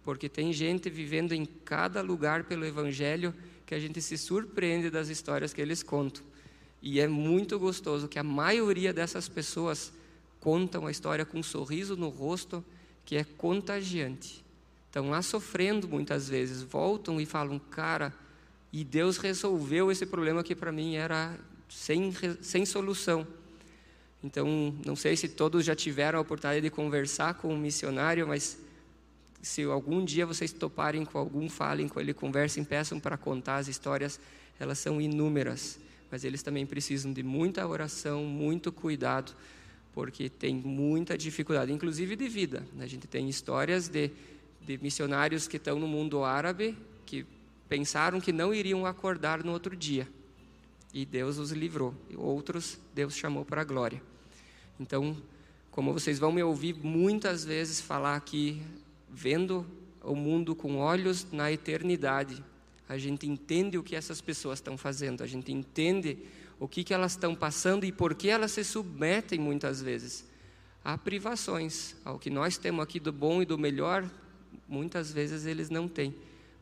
[0.03, 3.35] porque tem gente vivendo em cada lugar pelo Evangelho
[3.65, 6.23] que a gente se surpreende das histórias que eles contam.
[6.81, 9.93] E é muito gostoso que a maioria dessas pessoas
[10.41, 12.65] contam a história com um sorriso no rosto
[13.05, 14.45] que é contagiante.
[14.87, 18.13] Estão lá sofrendo muitas vezes, voltam e falam, cara,
[18.73, 21.39] e Deus resolveu esse problema que para mim era
[21.75, 23.27] sem, sem solução.
[24.23, 28.57] Então, não sei se todos já tiveram a oportunidade de conversar com um missionário, mas
[29.43, 33.67] se algum dia vocês toparem com algum, falem com ele, conversem, peçam para contar as
[33.67, 34.21] histórias,
[34.61, 39.35] elas são inúmeras, mas eles também precisam de muita oração, muito cuidado,
[39.93, 42.65] porque tem muita dificuldade, inclusive de vida.
[42.79, 44.11] A gente tem histórias de,
[44.61, 47.27] de missionários que estão no mundo árabe que
[47.69, 50.07] pensaram que não iriam acordar no outro dia.
[50.93, 51.95] E Deus os livrou.
[52.11, 54.03] E outros Deus chamou para a glória.
[54.79, 55.17] Então,
[55.71, 58.63] como vocês vão me ouvir muitas vezes falar aqui,
[59.11, 59.67] vendo
[60.03, 62.43] o mundo com olhos na eternidade,
[62.89, 66.19] a gente entende o que essas pessoas estão fazendo, a gente entende
[66.59, 70.31] o que, que elas estão passando e por que elas se submetem muitas vezes
[70.85, 74.09] a privações, ao que nós temos aqui do bom e do melhor,
[74.69, 76.15] muitas vezes eles não têm,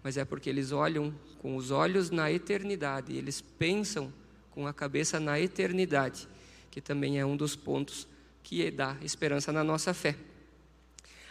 [0.02, 4.12] mas é porque eles olham com os olhos na eternidade, eles pensam
[4.50, 6.28] com a cabeça na eternidade,
[6.70, 8.06] que também é um dos pontos
[8.42, 10.16] que dá esperança na nossa fé.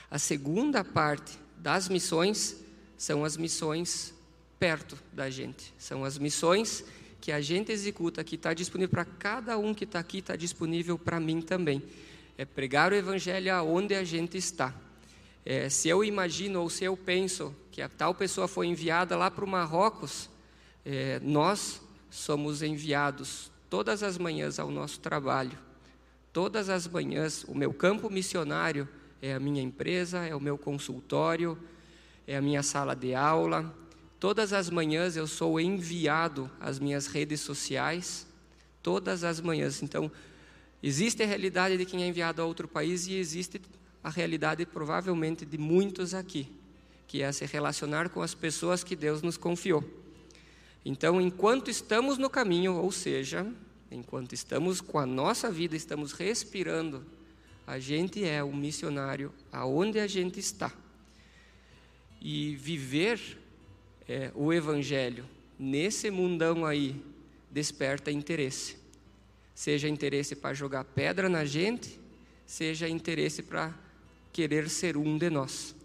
[0.10, 2.56] A segunda parte das missões
[2.98, 4.14] são as missões
[4.60, 6.84] perto da gente, são as missões
[7.22, 10.98] que a gente executa, que está disponível para cada um que está aqui, está disponível
[10.98, 11.84] para mim também.
[12.38, 14.74] É pregar o evangelho aonde a gente está.
[15.46, 19.30] É, se eu imagino ou se eu penso que a tal pessoa foi enviada lá
[19.30, 20.30] para o Marrocos,
[20.86, 25.58] é, nós somos enviados todas as manhãs ao nosso trabalho.
[26.34, 28.88] Todas as manhãs, o meu campo missionário
[29.22, 31.58] é a minha empresa, é o meu consultório,
[32.28, 33.74] é a minha sala de aula.
[34.20, 38.28] Todas as manhãs eu sou enviado às minhas redes sociais,
[38.82, 39.82] todas as manhãs.
[39.82, 40.12] Então,
[40.82, 43.62] existe a realidade de quem é enviado a outro país e existe
[44.04, 46.50] a realidade provavelmente de muitos aqui,
[47.08, 49.99] que é se relacionar com as pessoas que Deus nos confiou.
[50.86, 53.46] Então, enquanto estamos no caminho, ou seja,
[53.92, 57.06] enquanto estamos com a nossa vida, estamos respirando,
[57.68, 60.72] a gente é um missionário aonde a gente está.
[62.22, 63.20] E viver
[64.08, 65.26] é, o Evangelho
[65.58, 66.96] nesse mundão aí
[67.52, 68.78] desperta interesse.
[69.54, 72.00] Seja interesse para jogar pedra na gente,
[72.46, 73.74] seja interesse para
[74.32, 75.76] querer ser um de nós.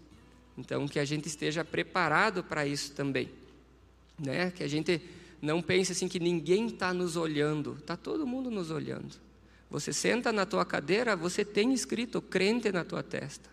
[0.57, 3.29] Então, que a gente esteja preparado para isso também
[4.17, 4.51] né?
[4.51, 5.01] Que a gente
[5.41, 9.15] não pense assim que ninguém está nos olhando, está todo mundo nos olhando.
[9.69, 13.49] Você senta na tua cadeira, você tem escrito crente na tua testa.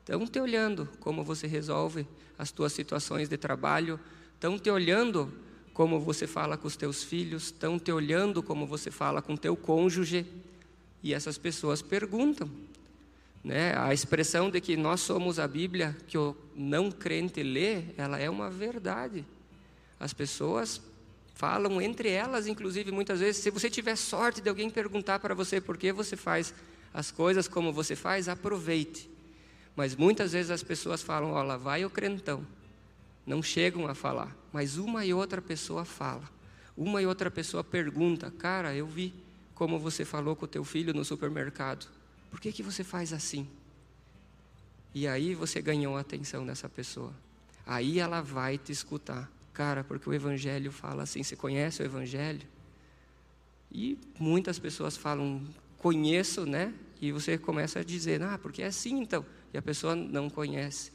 [0.00, 2.06] Estão te olhando como você resolve
[2.38, 4.00] as tuas situações de trabalho,
[4.34, 5.32] estão te olhando
[5.74, 9.56] como você fala com os teus filhos, estão te olhando como você fala com teu
[9.56, 10.26] cônjuge.
[11.02, 12.50] E essas pessoas perguntam.
[13.44, 13.76] Né?
[13.78, 18.28] A expressão de que nós somos a Bíblia que o não crente lê, ela é
[18.28, 19.24] uma verdade.
[19.98, 20.80] As pessoas
[21.34, 25.60] falam entre elas, inclusive, muitas vezes, se você tiver sorte de alguém perguntar para você
[25.60, 26.52] por que você faz
[26.92, 29.08] as coisas como você faz, aproveite.
[29.76, 32.44] Mas muitas vezes as pessoas falam, ó, lá vai o crentão.
[33.24, 36.28] Não chegam a falar, mas uma e outra pessoa fala.
[36.76, 39.14] Uma e outra pessoa pergunta, cara, eu vi
[39.54, 41.86] como você falou com o teu filho no supermercado.
[42.30, 43.48] Por que, que você faz assim?
[44.94, 47.12] E aí você ganhou a atenção dessa pessoa.
[47.66, 51.20] Aí ela vai te escutar cara, porque o Evangelho fala assim.
[51.20, 52.46] Você conhece o Evangelho?
[53.72, 55.44] E muitas pessoas falam,
[55.78, 56.72] conheço, né?
[57.00, 59.26] E você começa a dizer, ah, porque é assim então.
[59.52, 60.92] E a pessoa não conhece.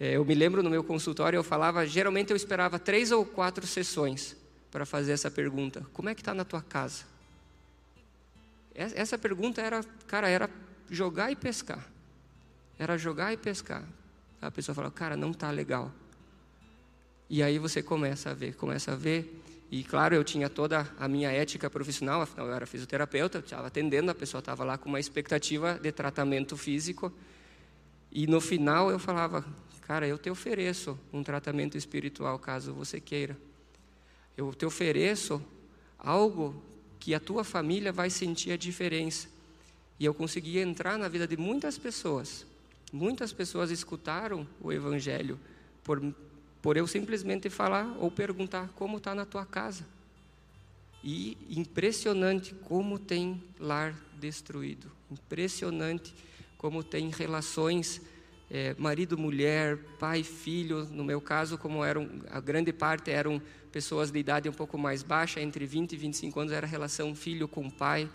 [0.00, 3.66] É, eu me lembro no meu consultório, eu falava, geralmente eu esperava três ou quatro
[3.66, 4.34] sessões
[4.70, 7.04] para fazer essa pergunta: como é que está na tua casa?
[8.74, 10.48] Essa pergunta era, cara, era
[10.90, 11.86] jogar e pescar.
[12.78, 13.84] Era jogar e pescar.
[14.40, 15.92] A pessoa fala, cara, não está legal.
[17.32, 19.42] E aí você começa a ver, começa a ver.
[19.70, 24.10] E claro, eu tinha toda a minha ética profissional, afinal eu era fisioterapeuta, estava atendendo,
[24.10, 27.10] a pessoa estava lá com uma expectativa de tratamento físico.
[28.10, 29.42] E no final eu falava,
[29.80, 33.34] cara, eu te ofereço um tratamento espiritual caso você queira.
[34.36, 35.42] Eu te ofereço
[35.98, 36.62] algo
[37.00, 39.26] que a tua família vai sentir a diferença.
[39.98, 42.44] E eu consegui entrar na vida de muitas pessoas.
[42.92, 45.40] Muitas pessoas escutaram o evangelho
[45.82, 45.98] por
[46.62, 49.84] por eu simplesmente falar ou perguntar como está na tua casa.
[51.04, 56.14] E impressionante como tem lar destruído, impressionante
[56.56, 58.00] como tem relações
[58.48, 60.84] é, marido-mulher, pai-filho.
[60.84, 63.42] No meu caso, como eram a grande parte eram
[63.72, 67.48] pessoas de idade um pouco mais baixa, entre 20 e 25 anos, era relação filho
[67.48, 68.08] com pai,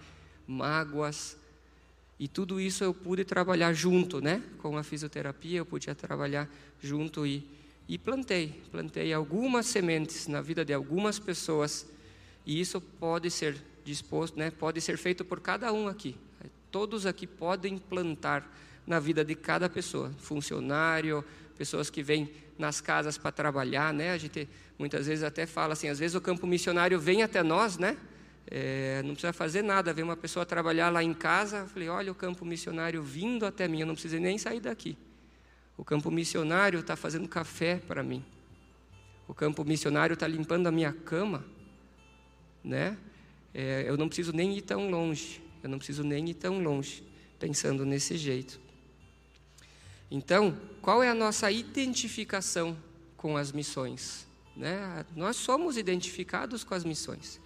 [0.48, 1.36] mágoas.
[2.20, 4.42] E tudo isso eu pude trabalhar junto, né?
[4.60, 7.44] Com a fisioterapia, eu podia trabalhar junto e
[7.88, 11.88] e plantei, plantei algumas sementes na vida de algumas pessoas,
[12.46, 16.16] e isso pode ser disposto, né, pode ser feito por cada um aqui.
[16.70, 18.54] Todos aqui podem plantar
[18.86, 21.24] na vida de cada pessoa, funcionário,
[21.58, 24.12] pessoas que vêm nas casas para trabalhar, né?
[24.12, 27.78] A gente muitas vezes até fala assim, às vezes o campo missionário vem até nós,
[27.78, 27.98] né?
[28.50, 32.12] É, não precisa fazer nada, vem uma pessoa trabalhar lá em casa, eu falei, olha
[32.12, 34.98] o campo missionário vindo até mim, eu não precisei nem sair daqui.
[35.78, 38.26] O campo missionário está fazendo café para mim.
[39.28, 41.46] O campo missionário está limpando a minha cama,
[42.64, 42.98] né?
[43.54, 47.04] É, eu não preciso nem ir tão longe, eu não preciso nem ir tão longe,
[47.40, 48.60] pensando nesse jeito.
[50.10, 52.78] Então, qual é a nossa identificação
[53.16, 54.26] com as missões?
[54.56, 55.06] Né?
[55.16, 57.40] Nós somos identificados com as missões.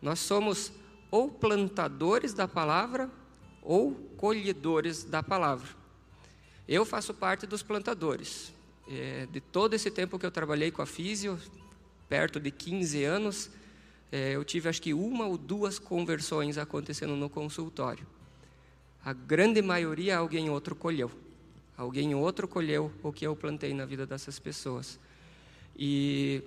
[0.00, 0.72] Nós somos
[1.10, 3.10] ou plantadores da palavra
[3.62, 5.77] ou colhedores da palavra.
[6.68, 8.52] Eu faço parte dos plantadores.
[8.86, 11.40] É, de todo esse tempo que eu trabalhei com a Físio,
[12.10, 13.50] perto de 15 anos,
[14.12, 18.06] é, eu tive acho que uma ou duas conversões acontecendo no consultório.
[19.02, 21.10] A grande maioria alguém outro colheu.
[21.74, 24.98] Alguém outro colheu o que eu plantei na vida dessas pessoas.
[25.74, 26.42] E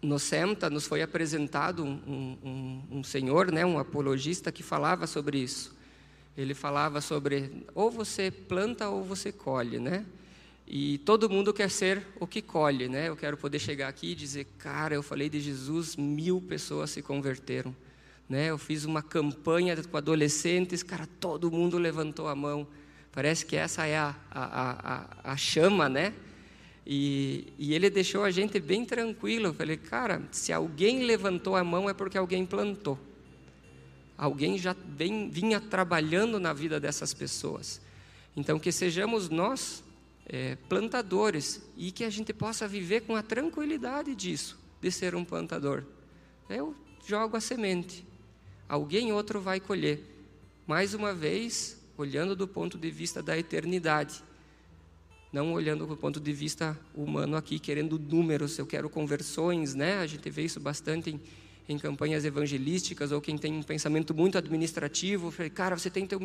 [0.00, 5.38] no SEMTA nos foi apresentado um, um, um, senhor, né, um apologista, que falava sobre
[5.38, 5.76] isso.
[6.38, 10.06] Ele falava sobre ou você planta ou você colhe, né?
[10.68, 13.08] E todo mundo quer ser o que colhe, né?
[13.08, 17.02] Eu quero poder chegar aqui e dizer, cara, eu falei de Jesus, mil pessoas se
[17.02, 17.74] converteram,
[18.28, 18.50] né?
[18.50, 22.68] Eu fiz uma campanha com adolescentes, cara, todo mundo levantou a mão.
[23.10, 26.14] Parece que essa é a, a, a, a chama, né?
[26.86, 29.48] E, e, ele deixou a gente bem tranquilo.
[29.48, 32.96] Eu falei, cara, se alguém levantou a mão é porque alguém plantou.
[34.18, 37.80] Alguém já vem, vinha trabalhando na vida dessas pessoas.
[38.36, 39.82] Então, que sejamos nós
[40.26, 45.24] é, plantadores e que a gente possa viver com a tranquilidade disso, de ser um
[45.24, 45.84] plantador.
[46.50, 46.74] Eu
[47.06, 48.04] jogo a semente,
[48.68, 50.02] alguém outro vai colher.
[50.66, 54.22] Mais uma vez, olhando do ponto de vista da eternidade
[55.32, 59.98] não olhando do ponto de vista humano aqui, querendo números, eu quero conversões, né?
[59.98, 61.20] A gente vê isso bastante em,
[61.68, 66.18] em campanhas evangelísticas, ou quem tem um pensamento muito administrativo, falei, cara, você tem teu,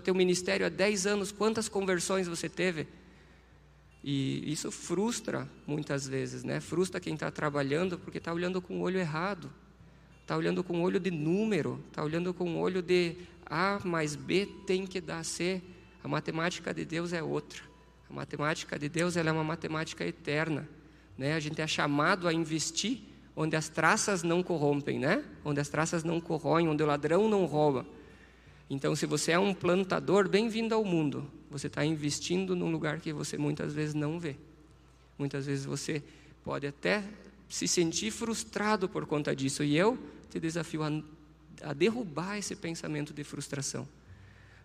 [0.00, 2.86] teu ministério há 10 anos, quantas conversões você teve?
[4.04, 6.60] E isso frustra muitas vezes, né?
[6.60, 9.50] Frustra quem está trabalhando porque está olhando com o olho errado,
[10.20, 13.16] está olhando com o olho de número, está olhando com o olho de
[13.46, 15.60] A mais B tem que dar C.
[16.04, 17.62] A matemática de Deus é outra.
[18.10, 20.68] A matemática de Deus ela é uma matemática eterna.
[21.16, 21.34] Né?
[21.34, 25.24] A gente é chamado a investir onde as traças não corrompem, né?
[25.44, 27.84] onde as traças não corroem, onde o ladrão não rouba.
[28.70, 31.30] Então, se você é um plantador, bem-vindo ao mundo.
[31.50, 34.36] Você está investindo num lugar que você muitas vezes não vê.
[35.18, 36.02] Muitas vezes você
[36.42, 37.04] pode até
[37.48, 39.62] se sentir frustrado por conta disso.
[39.62, 39.98] E eu
[40.30, 40.90] te desafio a,
[41.62, 43.86] a derrubar esse pensamento de frustração,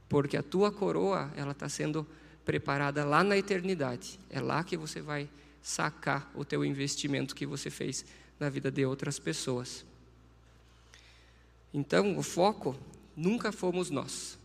[0.07, 2.07] porque a tua coroa ela está sendo
[2.43, 4.19] preparada lá na eternidade.
[4.29, 5.29] É lá que você vai
[5.61, 8.05] sacar o teu investimento que você fez
[8.39, 9.85] na vida de outras pessoas.
[11.73, 12.75] Então, o foco
[13.15, 14.37] nunca fomos nós.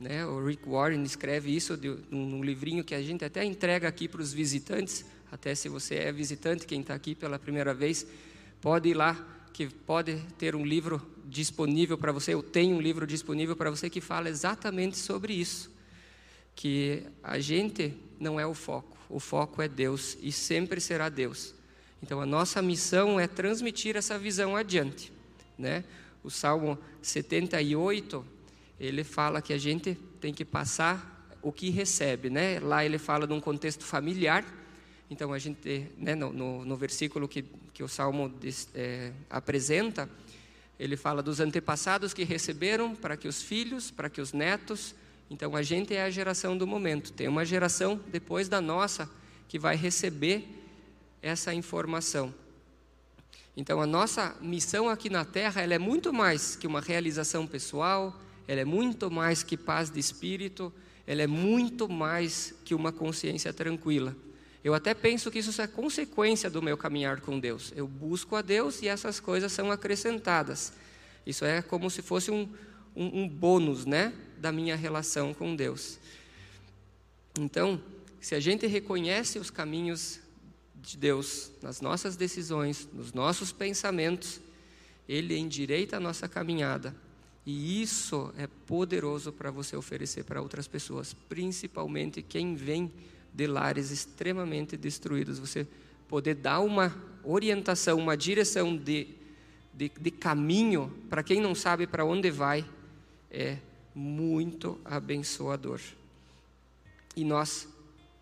[0.00, 0.24] Né?
[0.26, 4.20] O Rick Warren escreve isso de, num livrinho que a gente até entrega aqui para
[4.20, 5.04] os visitantes.
[5.30, 8.06] Até se você é visitante, quem está aqui pela primeira vez,
[8.60, 9.14] pode ir lá,
[9.52, 12.34] que pode ter um livro disponível para você.
[12.34, 15.76] Eu tenho um livro disponível para você que fala exatamente sobre isso
[16.56, 21.54] que a gente não é o foco, o foco é Deus e sempre será Deus.
[22.06, 25.12] Então a nossa missão é transmitir essa visão adiante,
[25.58, 25.82] né?
[26.22, 28.24] O Salmo 78,
[28.78, 32.60] ele fala que a gente tem que passar o que recebe, né?
[32.60, 34.44] Lá ele fala de um contexto familiar,
[35.10, 37.42] então a gente, né, no, no, no versículo que,
[37.74, 38.32] que o Salmo
[38.72, 40.08] é, apresenta,
[40.78, 44.94] ele fala dos antepassados que receberam para que os filhos, para que os netos
[45.28, 47.12] então a gente é a geração do momento.
[47.12, 49.10] Tem uma geração depois da nossa
[49.48, 50.65] que vai receber
[51.26, 52.32] essa informação.
[53.56, 58.14] Então a nossa missão aqui na Terra ela é muito mais que uma realização pessoal,
[58.46, 60.72] ela é muito mais que paz de espírito,
[61.06, 64.14] ela é muito mais que uma consciência tranquila.
[64.62, 67.72] Eu até penso que isso é consequência do meu caminhar com Deus.
[67.76, 70.72] Eu busco a Deus e essas coisas são acrescentadas.
[71.24, 72.48] Isso é como se fosse um,
[72.94, 74.12] um, um bônus, né?
[74.38, 75.98] da minha relação com Deus.
[77.38, 77.80] Então,
[78.20, 80.20] se a gente reconhece os caminhos
[80.86, 84.40] de Deus nas nossas decisões, nos nossos pensamentos,
[85.08, 86.94] Ele endireita a nossa caminhada.
[87.44, 92.92] E isso é poderoso para você oferecer para outras pessoas, principalmente quem vem
[93.34, 95.40] de lares extremamente destruídos.
[95.40, 95.66] Você
[96.08, 99.08] poder dar uma orientação, uma direção de,
[99.74, 102.64] de, de caminho para quem não sabe para onde vai,
[103.28, 103.58] é
[103.92, 105.80] muito abençoador.
[107.16, 107.68] E nós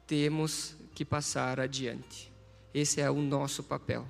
[0.07, 2.34] temos que passar adiante.
[2.75, 4.05] Esse é o nosso papel.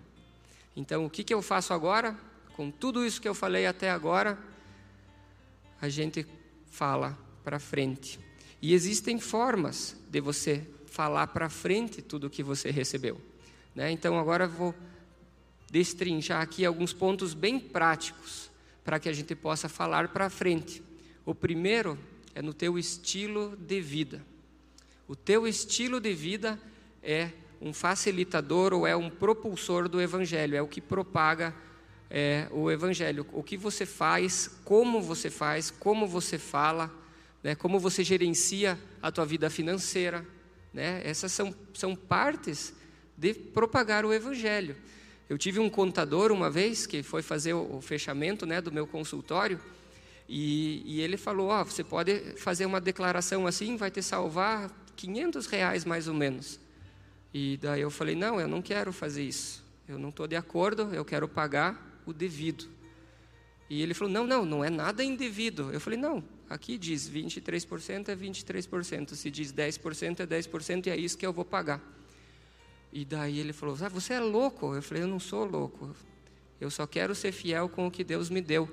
[0.75, 2.19] Então, o que, que eu faço agora?
[2.57, 4.39] Com tudo isso que eu falei até agora,
[5.81, 6.27] a gente
[6.71, 8.19] fala para frente.
[8.63, 13.21] E existem formas de você falar para frente tudo o que você recebeu.
[13.75, 13.91] Né?
[13.91, 14.75] Então, agora vou
[15.71, 18.51] destrinchar aqui alguns pontos bem práticos
[18.83, 20.83] para que a gente possa falar para frente.
[21.27, 21.99] O primeiro
[22.35, 24.25] é no teu estilo de vida.
[25.07, 26.59] O teu estilo de vida
[27.03, 27.31] é
[27.61, 31.55] um facilitador ou é um propulsor do evangelho, é o que propaga
[32.11, 33.27] é, o evangelho.
[33.33, 36.93] O que você faz, como você faz, como você fala,
[37.43, 40.27] né, como você gerencia a tua vida financeira,
[40.73, 41.01] né?
[41.05, 42.75] Essas são, são partes
[43.17, 44.77] de propagar o evangelho.
[45.29, 49.59] Eu tive um contador uma vez que foi fazer o, fechamento né, do meu consultório
[50.29, 55.47] e, e ele falou: oh, você pode fazer uma declaração assim, vai te salvar 500
[55.47, 56.61] reais mais ou menos.
[57.35, 59.65] E daí eu falei: não, eu não quero fazer isso.
[59.89, 62.67] Eu não estou de acordo, eu quero pagar o devido.
[63.69, 65.73] E ele falou: não, não, não é nada indevido.
[65.73, 70.97] Eu falei: não, aqui diz 23% é 23%, se diz 10% é 10% e é
[70.97, 71.83] isso que eu vou pagar.
[72.93, 74.73] E daí ele falou: ah, Você é louco?
[74.73, 75.95] Eu falei: Eu não sou louco.
[76.61, 78.73] Eu só quero ser fiel com o que Deus me deu.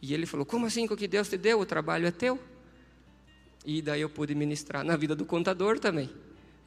[0.00, 1.58] E ele falou: Como assim com o que Deus te deu?
[1.58, 2.38] O trabalho é teu.
[3.66, 6.08] E daí eu pude ministrar na vida do contador também.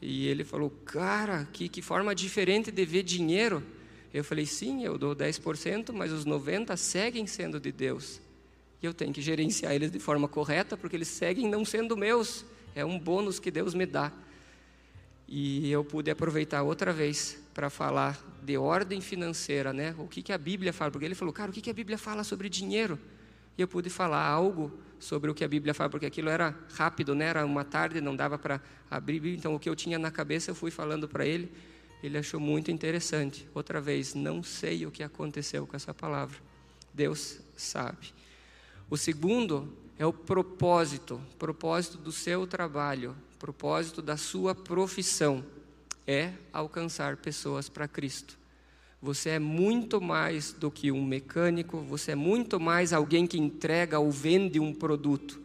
[0.02, 3.64] E ele falou: Cara, que, que forma diferente de ver dinheiro.
[4.14, 8.20] Eu falei: Sim, eu dou 10%, mas os 90% seguem sendo de Deus.
[8.82, 12.43] E eu tenho que gerenciar eles de forma correta, porque eles seguem não sendo meus.
[12.74, 14.12] É um bônus que Deus me dá.
[15.28, 19.95] E eu pude aproveitar outra vez para falar de ordem financeira, né?
[19.97, 20.89] O que, que a Bíblia fala?
[20.91, 22.99] Porque ele falou, cara, o que, que a Bíblia fala sobre dinheiro?
[23.62, 27.26] Eu pude falar algo sobre o que a Bíblia fala, porque aquilo era rápido, né?
[27.26, 29.26] Era uma tarde, não dava para abrir.
[29.36, 31.51] Então, o que eu tinha na cabeça, eu fui falando para ele.
[32.03, 33.47] Ele achou muito interessante.
[33.53, 36.38] Outra vez, não sei o que aconteceu com essa palavra.
[36.93, 38.14] Deus sabe.
[38.89, 45.43] O segundo é o propósito, propósito do seu trabalho, propósito da sua profissão
[46.07, 48.38] é alcançar pessoas para Cristo.
[49.02, 53.97] Você é muito mais do que um mecânico, você é muito mais alguém que entrega
[53.97, 55.41] ou vende um produto.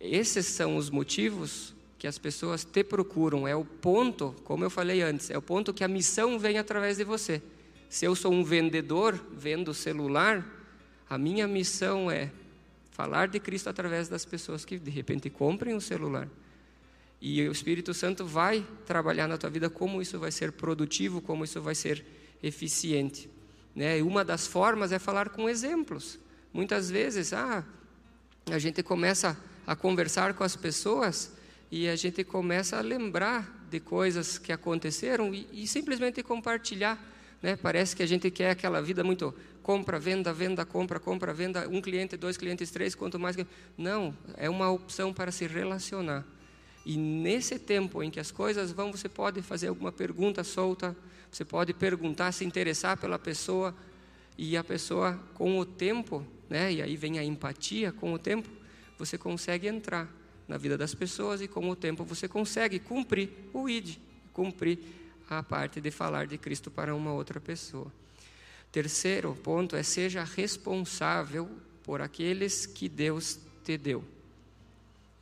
[0.00, 3.46] Esses são os motivos que as pessoas te procuram.
[3.46, 6.96] É o ponto, como eu falei antes, é o ponto que a missão vem através
[6.96, 7.40] de você.
[7.88, 10.44] Se eu sou um vendedor, vendo celular,
[11.08, 12.32] a minha missão é
[12.90, 16.28] falar de Cristo através das pessoas que de repente comprem o um celular.
[17.20, 21.44] E o Espírito Santo vai trabalhar na tua vida como isso vai ser produtivo, como
[21.44, 22.04] isso vai ser
[22.46, 23.28] eficiente.
[23.74, 23.98] Né?
[23.98, 26.18] E uma das formas é falar com exemplos.
[26.52, 27.64] Muitas vezes, ah,
[28.50, 29.36] a gente começa
[29.66, 31.32] a conversar com as pessoas
[31.70, 36.98] e a gente começa a lembrar de coisas que aconteceram e, e simplesmente compartilhar.
[37.42, 37.56] Né?
[37.56, 41.82] Parece que a gente quer aquela vida muito compra, venda, venda, compra, compra, venda, um
[41.82, 43.36] cliente, dois clientes, três, quanto mais.
[43.76, 46.24] Não, é uma opção para se relacionar.
[46.84, 50.96] E nesse tempo em que as coisas vão, você pode fazer alguma pergunta solta,
[51.36, 53.74] você pode perguntar, se interessar pela pessoa,
[54.38, 58.48] e a pessoa, com o tempo, né, e aí vem a empatia, com o tempo,
[58.98, 60.10] você consegue entrar
[60.48, 63.98] na vida das pessoas e com o tempo você consegue cumprir o ID,
[64.32, 64.78] cumprir
[65.28, 67.92] a parte de falar de Cristo para uma outra pessoa.
[68.72, 71.50] Terceiro ponto é seja responsável
[71.82, 74.02] por aqueles que Deus te deu.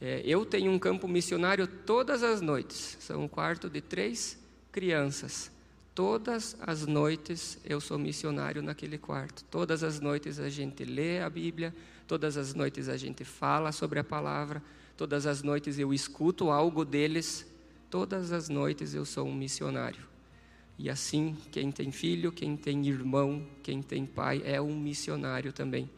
[0.00, 2.98] É, eu tenho um campo missionário todas as noites.
[3.00, 4.38] São um quarto de três
[4.70, 5.52] crianças.
[5.94, 9.44] Todas as noites eu sou missionário naquele quarto.
[9.44, 11.74] Todas as noites a gente lê a Bíblia.
[12.06, 14.62] Todas as noites a gente fala sobre a palavra.
[14.96, 17.46] Todas as noites eu escuto algo deles.
[17.88, 20.02] Todas as noites eu sou um missionário.
[20.76, 25.88] E assim, quem tem filho, quem tem irmão, quem tem pai é um missionário também.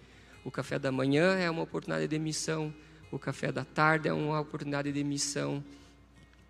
[0.45, 2.73] O café da manhã é uma oportunidade de missão
[3.11, 5.63] o café da tarde é uma oportunidade de missão.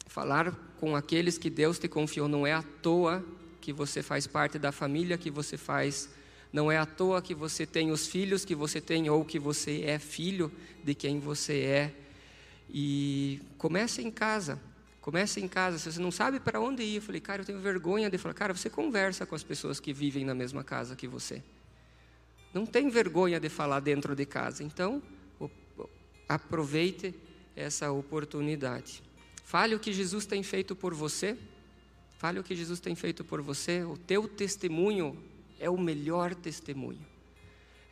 [0.07, 3.25] Falar com aqueles que Deus te confiou não é à toa
[3.61, 6.09] que você faz parte da família que você faz.
[6.53, 9.83] Não é à toa que você tem os filhos que você tem ou que você
[9.83, 10.51] é filho
[10.85, 11.95] de quem você é.
[12.71, 14.61] E comece em casa.
[15.01, 15.79] Comece em casa.
[15.79, 18.35] Se você não sabe para onde ir, eu falei, cara, eu tenho vergonha de falar,
[18.35, 21.43] cara, você conversa com as pessoas que vivem na mesma casa que você.
[22.55, 24.63] Não tem vergonha de falar dentro de casa.
[24.63, 25.03] Então,
[26.29, 27.15] aproveite
[27.55, 29.03] essa oportunidade.
[29.47, 31.39] Fale o que Jesus tem feito por você.
[32.19, 33.85] Fale o que Jesus tem feito por você.
[33.85, 35.17] O teu testemunho
[35.61, 37.07] é o melhor testemunho.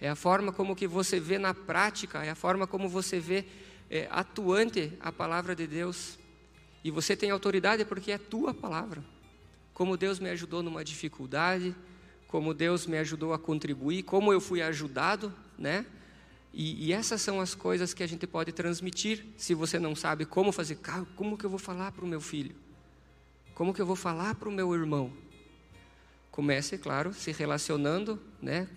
[0.01, 3.45] É a forma como que você vê na prática, é a forma como você vê
[3.89, 6.19] é, atuante a palavra de Deus.
[6.83, 9.05] E você tem autoridade porque é tua palavra.
[9.73, 11.73] Como Deus me ajudou numa dificuldade,
[12.27, 15.87] como Deus me ajudou a contribuir, como eu fui ajudado, né?
[16.57, 20.25] E, e, essas são as coisas que a gente pode transmitir se você não sabe
[20.25, 20.79] como fazer.
[21.17, 22.55] Como que eu vou falar para o meu filho?
[23.57, 25.13] Como que eu vou falar para o meu irmão?
[26.31, 28.69] Comece, claro, se relacionando, né?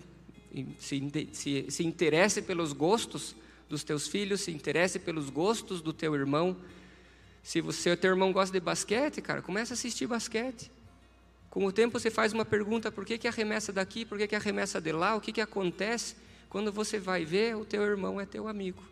[0.80, 3.36] se, se, se interesse pelos gostos
[3.68, 6.56] dos teus filhos, se interesse pelos gostos do teu irmão.
[7.44, 10.68] Se você, teu irmão gosta de basquete, cara, começa a assistir basquete.
[11.48, 14.34] Com o tempo você faz uma pergunta, por que, que arremessa daqui, por que, que
[14.34, 16.16] arremessa de lá, o que, que acontece?
[16.48, 18.82] Quando você vai ver, o teu irmão é teu amigo.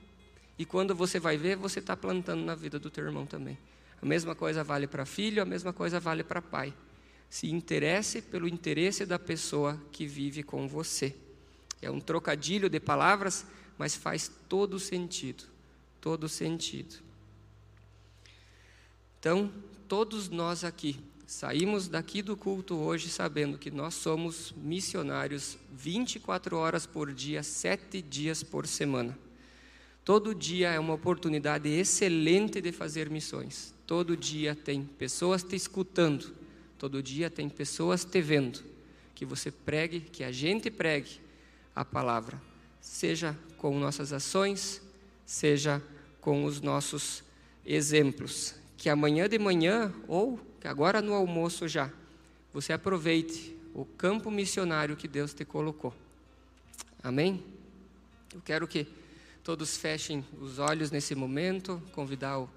[0.58, 3.58] E quando você vai ver, você está plantando na vida do teu irmão também.
[4.00, 6.72] A mesma coisa vale para filho, a mesma coisa vale para pai.
[7.28, 11.14] Se interesse pelo interesse da pessoa que vive com você.
[11.82, 13.46] É um trocadilho de palavras,
[13.76, 15.44] mas faz todo sentido.
[16.00, 16.96] Todo sentido.
[19.18, 19.52] Então,
[19.88, 26.86] todos nós aqui saímos daqui do culto hoje sabendo que nós somos missionários 24 horas
[26.86, 29.18] por dia, sete dias por semana.
[30.04, 33.74] Todo dia é uma oportunidade excelente de fazer missões.
[33.84, 36.32] Todo dia tem pessoas te escutando.
[36.78, 38.62] Todo dia tem pessoas te vendo.
[39.16, 41.20] Que você pregue, que a gente pregue
[41.74, 42.40] a palavra,
[42.80, 44.80] seja com nossas ações,
[45.24, 45.82] seja
[46.20, 47.24] com os nossos
[47.64, 48.54] exemplos.
[48.76, 51.92] Que amanhã de manhã ou que agora no almoço já,
[52.52, 55.94] você aproveite o campo missionário que Deus te colocou.
[57.00, 57.40] Amém?
[58.34, 58.84] Eu quero que
[59.44, 62.50] todos fechem os olhos nesse momento, convidar o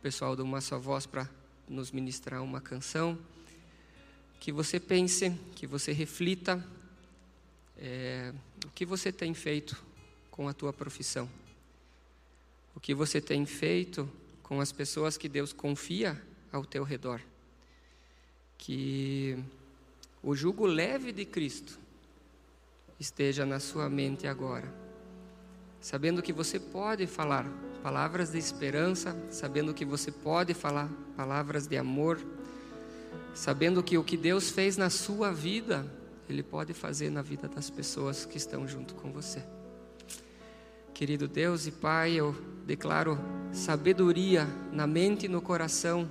[0.00, 1.28] pessoal de uma só voz para
[1.68, 3.18] nos ministrar uma canção.
[4.40, 6.66] Que você pense, que você reflita
[7.76, 8.32] é,
[8.64, 9.76] o que você tem feito
[10.30, 11.28] com a tua profissão,
[12.74, 14.10] o que você tem feito
[14.42, 16.18] com as pessoas que Deus confia
[16.50, 17.20] ao teu redor.
[18.64, 19.36] Que
[20.22, 21.78] o jugo leve de Cristo
[22.98, 24.82] esteja na sua mente agora
[25.82, 27.44] sabendo que você pode falar
[27.82, 32.20] palavras de esperança, sabendo que você pode falar palavras de amor,
[33.34, 35.84] sabendo que o que Deus fez na sua vida,
[36.28, 39.42] Ele pode fazer na vida das pessoas que estão junto com você.
[40.94, 42.32] Querido Deus e Pai, eu
[42.64, 43.18] declaro
[43.52, 46.08] sabedoria na mente e no coração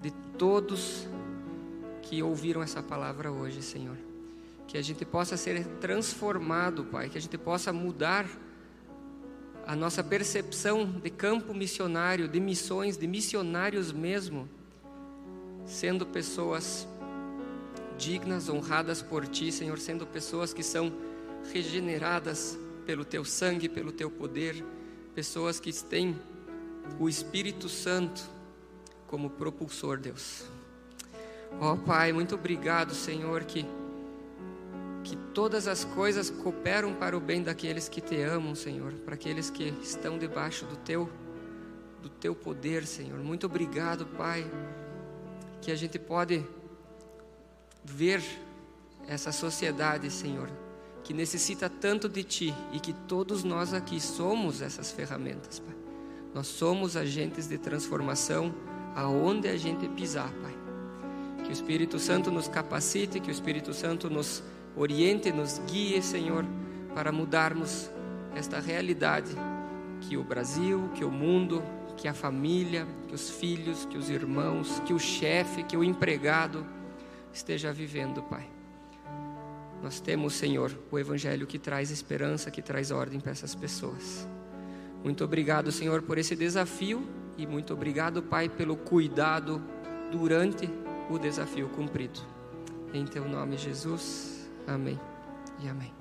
[0.00, 1.06] de todos
[2.08, 3.96] que ouviram essa palavra hoje, Senhor.
[4.68, 8.26] Que a gente possa ser transformado, Pai, que a gente possa mudar
[9.66, 14.48] a nossa percepção de campo missionário, de missões, de missionários mesmo,
[15.64, 16.86] sendo pessoas
[17.98, 20.92] dignas, honradas por Ti, Senhor, sendo pessoas que são
[21.52, 24.64] regeneradas pelo Teu sangue, pelo Teu poder,
[25.14, 26.16] pessoas que têm
[27.00, 28.22] o Espírito Santo
[29.08, 30.55] como propulsor, Deus.
[31.60, 33.66] Ó oh, Pai, muito obrigado, Senhor, que
[35.06, 39.48] que todas as coisas cooperam para o bem daqueles que te amam, Senhor, para aqueles
[39.48, 41.08] que estão debaixo do teu
[42.02, 43.18] do teu poder, Senhor.
[43.20, 44.44] Muito obrigado, Pai,
[45.60, 46.44] que a gente pode
[47.84, 48.22] ver
[49.06, 50.48] essa sociedade, Senhor,
[51.04, 55.74] que necessita tanto de ti e que todos nós aqui somos essas ferramentas, Pai.
[56.34, 58.54] Nós somos agentes de transformação
[58.94, 60.55] aonde a gente pisar, Pai.
[61.46, 64.42] Que o Espírito Santo nos capacite, que o Espírito Santo nos
[64.74, 66.44] oriente, nos guie, Senhor,
[66.92, 67.88] para mudarmos
[68.34, 69.30] esta realidade
[70.00, 71.62] que o Brasil, que o mundo,
[71.96, 76.66] que a família, que os filhos, que os irmãos, que o chefe, que o empregado
[77.32, 78.48] esteja vivendo, Pai.
[79.80, 84.28] Nós temos, Senhor, o Evangelho que traz esperança, que traz ordem para essas pessoas.
[85.04, 87.06] Muito obrigado, Senhor, por esse desafio
[87.38, 89.62] e muito obrigado, Pai, pelo cuidado
[90.10, 90.68] durante
[91.08, 92.20] o desafio cumprido.
[92.92, 94.50] Em Teu nome, Jesus.
[94.66, 94.98] Amém
[95.60, 95.92] e amém.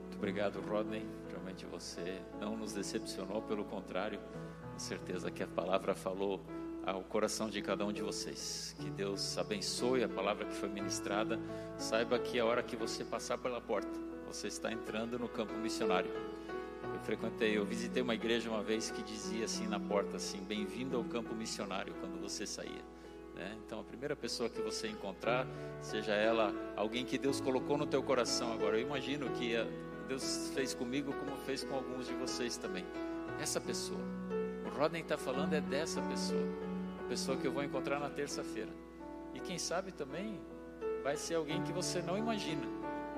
[0.00, 1.06] Muito obrigado, Rodney.
[1.28, 4.20] Realmente você não nos decepcionou, pelo contrário,
[4.72, 6.40] com certeza que a palavra falou
[6.86, 8.74] ao coração de cada um de vocês.
[8.78, 11.38] Que Deus abençoe a palavra que foi ministrada.
[11.76, 16.10] Saiba que a hora que você passar pela porta, você está entrando no campo missionário.
[17.02, 21.02] Frequentei, eu visitei uma igreja uma vez que dizia assim na porta assim, bem-vindo ao
[21.02, 22.84] campo missionário quando você saía.
[23.34, 23.58] Né?
[23.66, 25.44] Então a primeira pessoa que você encontrar,
[25.80, 28.78] seja ela alguém que Deus colocou no teu coração agora.
[28.78, 29.54] Eu imagino que
[30.06, 32.84] Deus fez comigo como fez com alguns de vocês também.
[33.40, 34.00] Essa pessoa,
[34.64, 36.46] o Rodney está falando é dessa pessoa,
[37.04, 38.70] a pessoa que eu vou encontrar na terça-feira.
[39.34, 40.40] E quem sabe também
[41.02, 42.62] vai ser alguém que você não imagina.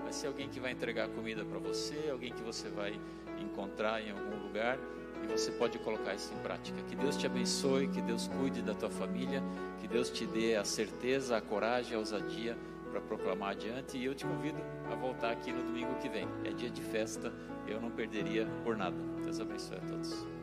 [0.03, 2.99] Vai ser alguém que vai entregar comida para você, alguém que você vai
[3.43, 4.79] encontrar em algum lugar
[5.23, 6.81] e você pode colocar isso em prática.
[6.83, 9.43] Que Deus te abençoe, que Deus cuide da tua família,
[9.81, 12.57] que Deus te dê a certeza, a coragem, a ousadia
[12.91, 13.97] para proclamar adiante.
[13.97, 14.59] E eu te convido
[14.91, 16.29] a voltar aqui no domingo que vem.
[16.45, 17.33] É dia de festa,
[17.67, 18.97] eu não perderia por nada.
[19.23, 20.34] Deus abençoe a todos.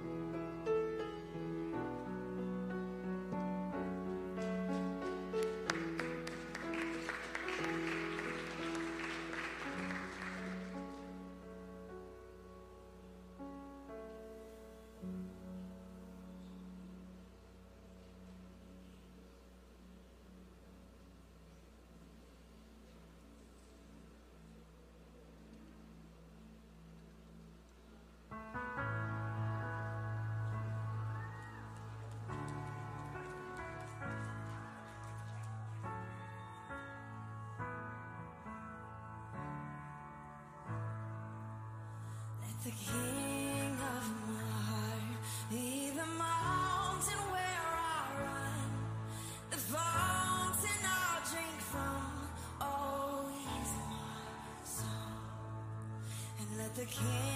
[56.91, 57.30] can't